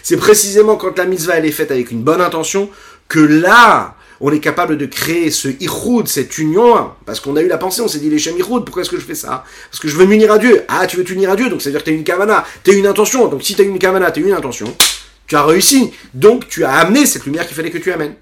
[0.04, 2.70] C'est précisément quand la mitzvah elle est faite avec une bonne intention
[3.08, 3.96] que là,
[4.26, 7.82] on est capable de créer ce ichoud, cette union, parce qu'on a eu la pensée,
[7.82, 9.44] on s'est dit les shem ichoud, pourquoi est-ce que je fais ça?
[9.70, 10.64] Parce que je veux m'unir à Dieu.
[10.70, 12.74] Ah, tu veux t'unir à Dieu, donc c'est-à-dire que tu as une kavana, tu as
[12.74, 13.28] une intention.
[13.28, 14.74] Donc si tu as une kavana, tu as une intention,
[15.28, 15.92] tu as réussi.
[16.14, 18.16] Donc tu as amené cette lumière qu'il fallait que tu amènes.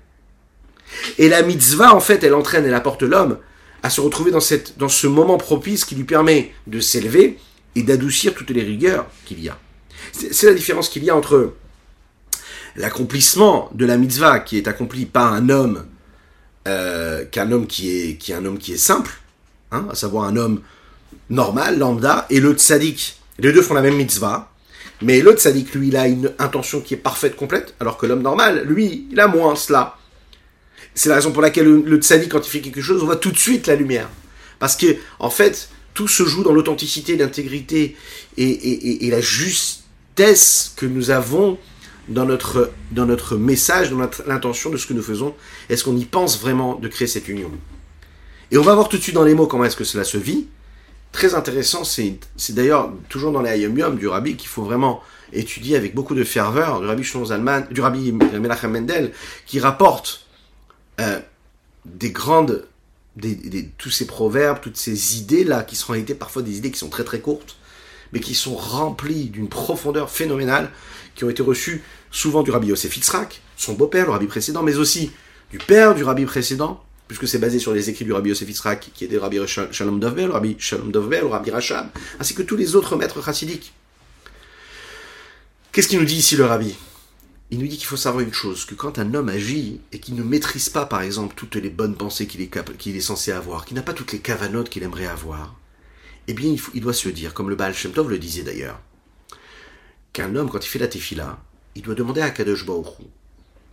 [1.20, 3.38] Et la mitzvah, en fait, elle entraîne, elle apporte l'homme
[3.84, 7.38] à se retrouver dans, cette, dans ce moment propice qui lui permet de s'élever
[7.76, 9.60] et d'adoucir toutes les rigueurs qu'il y a.
[10.14, 11.54] C'est la différence qu'il y a entre
[12.76, 15.86] l'accomplissement de la mitzvah qui est accompli par un homme
[16.68, 19.12] euh, qu'un homme qui est, qui un homme qui est simple,
[19.72, 20.62] hein, à savoir un homme
[21.30, 23.18] normal, lambda, et le tzaddik.
[23.40, 24.52] Les deux font la même mitzvah,
[25.02, 28.22] mais le tzaddik, lui, il a une intention qui est parfaite, complète, alors que l'homme
[28.22, 29.98] normal, lui, il a moins cela.
[30.94, 33.32] C'est la raison pour laquelle le, le quand il fait quelque chose, on voit tout
[33.32, 34.10] de suite la lumière.
[34.60, 37.96] Parce que, en fait, tout se joue dans l'authenticité, l'intégrité
[38.38, 41.58] et, la justesse que nous avons
[42.12, 45.34] dans notre, dans notre message, dans l'intention de ce que nous faisons
[45.70, 47.52] Est-ce qu'on y pense vraiment de créer cette union?
[48.52, 50.18] Et on va voir tout de suite dans les mots comment est-ce que cela se
[50.18, 50.48] vit.
[51.12, 55.02] Très intéressant, c'est d'ailleurs toujours dans les Ayom Yom du Rabbi qu'il faut vraiment
[55.34, 57.26] étudier avec beaucoup de ferveur, du Rabbi Shlomo
[57.70, 59.12] du Rabbi Menachem Mendel,
[59.46, 60.28] qui rapporte
[61.00, 61.20] euh,
[61.86, 62.66] des grandes,
[63.16, 66.80] des, tous ces proverbes, toutes ces idées-là, qui sont en réalité parfois des idées qui
[66.80, 67.58] sont très très courtes,
[68.14, 70.70] mais qui sont remplies d'une profondeur phénoménale,
[71.16, 73.00] qui ont été reçues souvent du rabbi Yosef
[73.58, 75.12] son beau-père, le rabbi précédent, mais aussi
[75.52, 78.50] du père du rabbi précédent, puisque c'est basé sur les écrits du rabbi Yosef
[78.94, 81.90] qui était le rabbi Shalom Dovber, le rabbi Shalom Dovber, le rabbi Rachab,
[82.20, 83.74] ainsi que tous les autres maîtres chassidiques.
[85.72, 86.76] Qu'est-ce qu'il nous dit ici le rabbi?
[87.50, 90.16] Il nous dit qu'il faut savoir une chose, que quand un homme agit et qu'il
[90.16, 93.66] ne maîtrise pas, par exemple, toutes les bonnes pensées qu'il est, qu'il est censé avoir,
[93.66, 95.56] qu'il n'a pas toutes les cavanotes qu'il aimerait avoir,
[96.28, 98.80] eh bien, il, il, doit se dire, comme le Baal Shem Tov le disait d'ailleurs,
[100.14, 101.42] qu'un homme, quand il fait la tefila,
[101.76, 102.66] il doit demander à Kadosh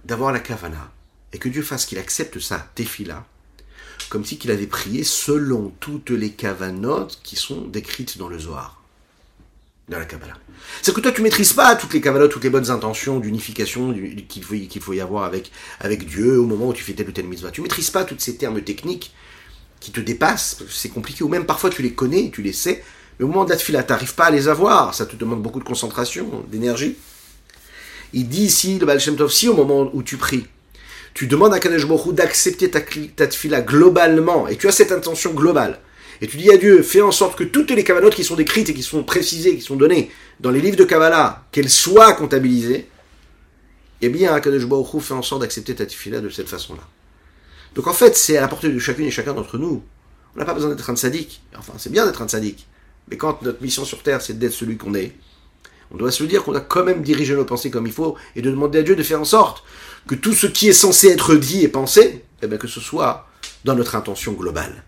[0.05, 0.90] d'avoir la kavana
[1.32, 3.26] et que Dieu fasse qu'il accepte sa tefila
[4.09, 8.82] comme si qu'il avait prié selon toutes les kavanotes qui sont décrites dans le Zohar,
[9.88, 10.36] dans la Kabbalah.
[10.82, 13.94] C'est que toi tu maîtrises pas toutes les kavanotes, toutes les bonnes intentions d'unification
[14.28, 17.09] qu'il faut, qu'il faut y avoir avec, avec Dieu au moment où tu fais telle
[17.09, 17.51] ou telle mitzvah.
[17.51, 19.12] Tu maîtrises pas tous ces termes techniques
[19.80, 22.82] qui te dépassent, c'est compliqué, ou même parfois tu les connais, tu les sais,
[23.18, 25.42] mais au moment de la tefila, tu n'arrives pas à les avoir, ça te demande
[25.42, 26.96] beaucoup de concentration, d'énergie.
[28.12, 30.46] Il dit ici, le Baal Shem Tov, si au moment où tu pries,
[31.14, 35.80] tu demandes à Kadesh Baruch d'accepter ta, ta globalement, et tu as cette intention globale,
[36.20, 38.68] et tu dis à Dieu, fais en sorte que toutes les Kabbalotes qui sont décrites
[38.68, 42.88] et qui sont précisées, qui sont données dans les livres de Kabbalah, qu'elles soient comptabilisées,
[44.00, 46.82] eh bien, Akadosh Baruch fait en sorte d'accepter ta tefila de cette façon-là.
[47.74, 49.82] Donc en fait, c'est à la portée de chacune et chacun d'entre nous.
[50.34, 51.42] On n'a pas besoin d'être un sadique.
[51.56, 52.66] Enfin, c'est bien d'être un sadique.
[53.11, 55.14] Mais quand notre mission sur Terre, c'est d'être celui qu'on est,
[55.91, 58.43] on doit se dire qu'on a quand même dirigé nos pensées comme il faut et
[58.43, 59.64] de demander à Dieu de faire en sorte
[60.07, 63.26] que tout ce qui est censé être dit et pensé, eh bien, que ce soit
[63.64, 64.84] dans notre intention globale.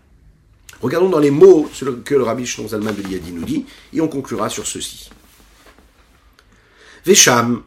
[0.81, 4.01] Regardons dans les mots ce que le rabbi Shlon Zalman de Liadi nous dit, et
[4.01, 5.09] on conclura sur ceci.
[7.05, 7.63] Vesham,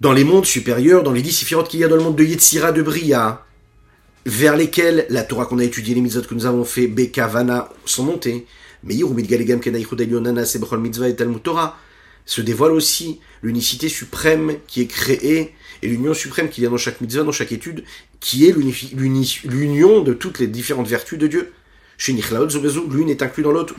[0.00, 2.72] dans les mondes supérieurs, dans les dix qu'il y a dans le monde de Yetzira,
[2.72, 3.44] de Bria,
[4.26, 7.68] vers lesquels la Torah qu'on a étudiée, les mitzvot que nous avons fait, Beka, Vana,
[7.84, 8.46] sont montés,
[8.82, 8.96] mais
[11.42, 11.78] Torah,
[12.26, 17.00] se dévoile aussi l'unicité suprême qui est créée et l'union suprême qui vient dans chaque
[17.00, 17.84] mitzvah, dans chaque étude,
[18.20, 18.54] qui est
[19.44, 21.52] l'union de toutes les différentes vertus de Dieu.
[22.06, 22.18] L'une
[23.08, 23.74] est inclue dans l'autre,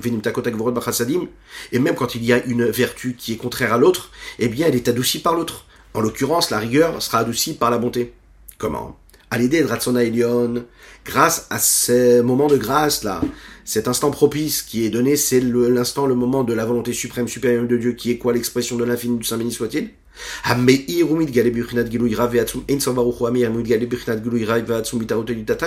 [1.72, 4.68] et même quand il y a une vertu qui est contraire à l'autre, eh bien
[4.68, 5.66] elle est adoucie par l'autre.
[5.94, 8.14] En l'occurrence, la rigueur sera adoucie par la bonté.
[8.58, 8.98] Comment?
[9.30, 10.66] À l'idée de Ratsona Elion,
[11.06, 13.22] grâce à ce moment de grâce là,
[13.68, 17.68] cet instant propice qui est donné, c'est l'instant, le, moment de la volonté suprême, supérieure
[17.68, 19.90] de Dieu, qui est quoi l'expression de l'infini du Saint béni soit-il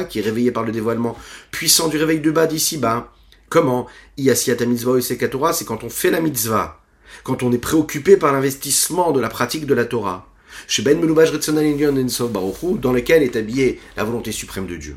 [0.04, 1.14] qui est réveillé par le dévoilement
[1.50, 3.12] puissant du réveil de bas d'ici-bas.
[3.50, 3.86] Comment?
[4.16, 6.80] C'est quand on fait la mitzvah,
[7.22, 10.26] quand on est préoccupé par l'investissement de la pratique de la Torah.
[10.66, 14.96] Chez Ben dans lequel est habillée la volonté suprême de Dieu.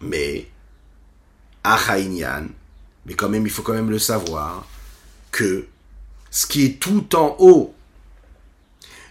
[0.00, 0.48] Mais
[1.64, 4.66] mais quand même, il faut quand même le savoir,
[5.30, 5.66] que
[6.30, 7.74] ce qui est tout en haut,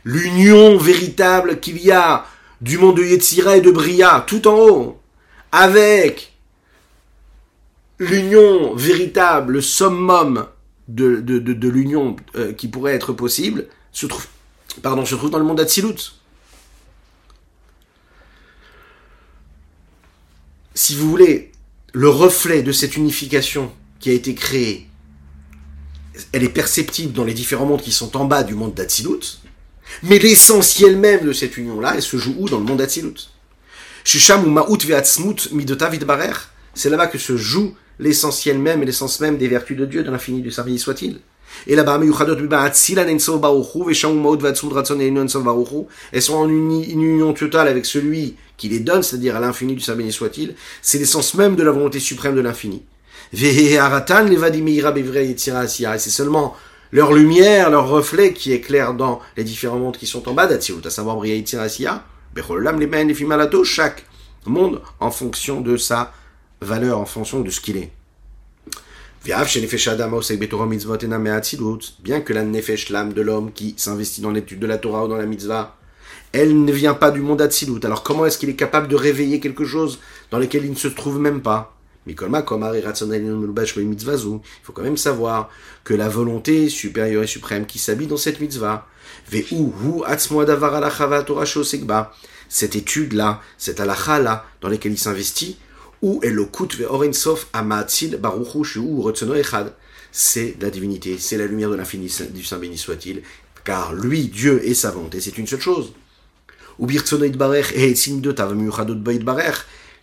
[0.04, 2.26] l'union véritable qu'il y a
[2.62, 5.02] du monde de Yetzira et de Bria, tout en haut,
[5.52, 6.34] avec
[8.00, 10.48] l'union véritable, le summum
[10.88, 14.26] de, de, l'union euh, qui pourrait être possible, se trouve,
[14.82, 16.16] pardon, se trouve dans le monde d'Atsilut.
[20.74, 21.52] Si vous voulez,
[21.94, 24.88] le reflet de cette unification qui a été créée,
[26.32, 29.40] elle est perceptible dans les différents mondes qui sont en bas du monde d'Atsilut,
[30.04, 33.30] mais l'essentiel même de cette union-là, elle se joue où Dans le monde d'Atsilut?
[34.04, 34.20] C'est
[36.90, 40.42] là-bas que se joue l'essentiel même et l'essence même des vertus de Dieu, de l'infini
[40.42, 41.20] du service soit-il.
[41.68, 42.00] Et là-bas,
[46.12, 49.80] elles sont en une union totale avec celui qui les donne, c'est-à-dire à, l'infini du
[49.80, 50.54] Saint béni soit-il.
[50.84, 52.84] C'est l'essence même de la volonté suprême de l'infini.
[53.34, 53.78] Et
[55.98, 56.56] c'est seulement
[56.92, 60.86] leur lumière, leur reflet qui éclaire dans les différents mondes qui sont en bas d'Atsilut,
[60.86, 61.42] à savoir Bria
[63.64, 64.06] chaque
[64.46, 66.14] monde en fonction de sa
[66.62, 67.92] valeur, en fonction de ce qu'il est.
[69.24, 69.44] Bien
[72.22, 75.18] que la nefesh, l'âme de l'homme qui s'investit dans l'étude de la Torah ou dans
[75.18, 75.79] la mitzvah,
[76.32, 77.80] elle ne vient pas du monde Atsilut.
[77.84, 80.00] Alors comment est-ce qu'il est capable de réveiller quelque chose
[80.32, 81.76] dans lequel il ne se trouve même pas?
[82.08, 82.26] Il faut
[84.74, 85.50] quand même savoir
[85.84, 88.88] que la volonté supérieure et suprême qui s'habille dans cette mitzvah,
[92.50, 95.60] cette étude-là, cette halakha-là, dans laquelle il s'investit,
[96.02, 96.20] ou
[100.12, 103.22] c'est la divinité, c'est la lumière de l'infini du Saint béni soit-il,
[103.64, 105.94] car lui, Dieu et sa volonté, c'est une seule chose.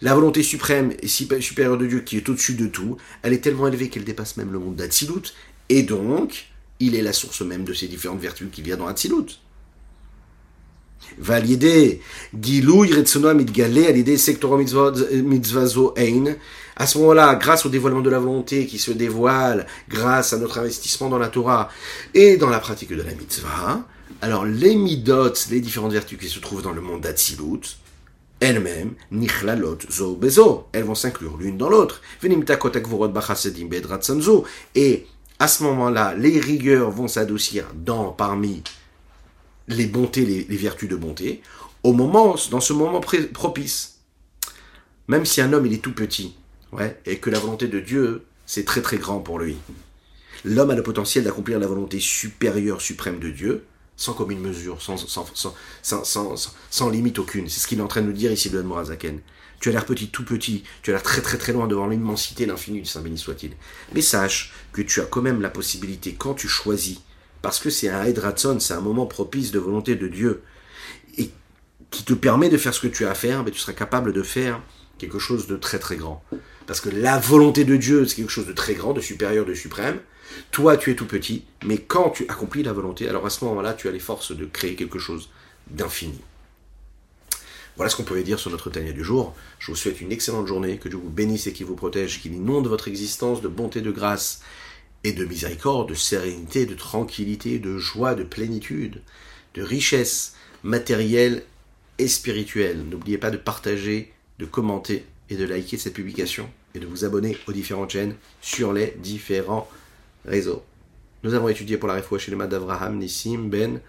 [0.03, 3.67] La volonté suprême et supérieure de Dieu qui est au-dessus de tout, elle est tellement
[3.67, 5.33] élevée qu'elle dépasse même le monde d'Atsilut,
[5.69, 6.49] et donc,
[6.79, 9.41] il est la source même de ces différentes vertus qu'il y a dans Atsilut.
[11.19, 12.01] Validé,
[12.39, 16.37] Gilouy Retsono Midgalé, à l'idée Sectoro Mitzvazo Ein.
[16.77, 20.59] À ce moment-là, grâce au dévoilement de la volonté qui se dévoile, grâce à notre
[20.59, 21.71] investissement dans la Torah
[22.13, 23.87] et dans la pratique de la mitzvah,
[24.23, 27.77] alors les midot, les différentes vertus qui se trouvent dans le monde d'Atsilut,
[28.41, 32.03] elles-mêmes, nichlalot zo bezo, elles vont s'inclure l'une dans l'autre.
[34.75, 35.07] Et
[35.39, 38.63] à ce moment-là, les rigueurs vont s'adoucir dans, parmi
[39.69, 41.43] les bontés, les, vertus de bonté,
[41.83, 44.01] au moment, dans ce moment propice.
[45.09, 46.35] Même si un homme, il est tout petit,
[46.73, 49.57] ouais, et que la volonté de Dieu, c'est très très grand pour lui.
[50.45, 53.65] L'homme a le potentiel d'accomplir la volonté supérieure, suprême de Dieu,
[53.97, 55.27] sans commune mesure, sans, sans,
[55.83, 57.49] sans, sans limite aucune.
[57.49, 59.21] C'est ce qu'il est en train de nous dire ici, le Morazaken.
[59.59, 62.45] Tu as l'air petit, tout petit, tu as l'air très très très loin devant l'immensité,
[62.45, 63.53] l'infini du Saint béni soit-il.
[63.95, 66.99] Mais sache que tu as quand même la possibilité, quand tu choisis,
[67.41, 70.43] parce que c'est un Hedratson, c'est un moment propice de volonté de Dieu,
[71.17, 71.31] et
[71.91, 74.13] qui te permet de faire ce que tu as à faire, mais tu seras capable
[74.13, 74.61] de faire
[74.99, 76.23] quelque chose de très très grand.
[76.67, 79.55] Parce que la volonté de Dieu, c'est quelque chose de très grand, de supérieur, de
[79.55, 80.01] suprême,
[80.51, 83.75] toi, tu es tout petit, mais quand tu accomplis la volonté, alors à ce moment-là,
[83.75, 85.29] tu as les forces de créer quelque chose
[85.71, 86.21] d'infini.
[87.77, 89.35] Voilà ce qu'on pouvait dire sur notre Tania du jour.
[89.59, 92.33] Je vous souhaite une excellente journée, que Dieu vous bénisse et qu'il vous protège, qu'il
[92.33, 94.41] inonde votre existence de bonté, de grâce
[95.05, 99.03] et de miséricorde, de sérénité, de tranquillité, de joie, de plénitude,
[99.55, 101.45] de richesse matérielle
[101.99, 102.83] et spirituelle.
[102.89, 107.37] N'oubliez pas de partager, de commenter et de liker cette publication et de vous abonner
[107.47, 109.69] aux différentes chaînes sur les différents
[110.27, 110.63] réseau.
[111.23, 113.81] Nous avons étudié pour la réfoua chez les Avraham, Nissim, Ben,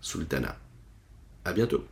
[0.00, 0.56] Sultana.
[1.44, 1.84] À bientôt.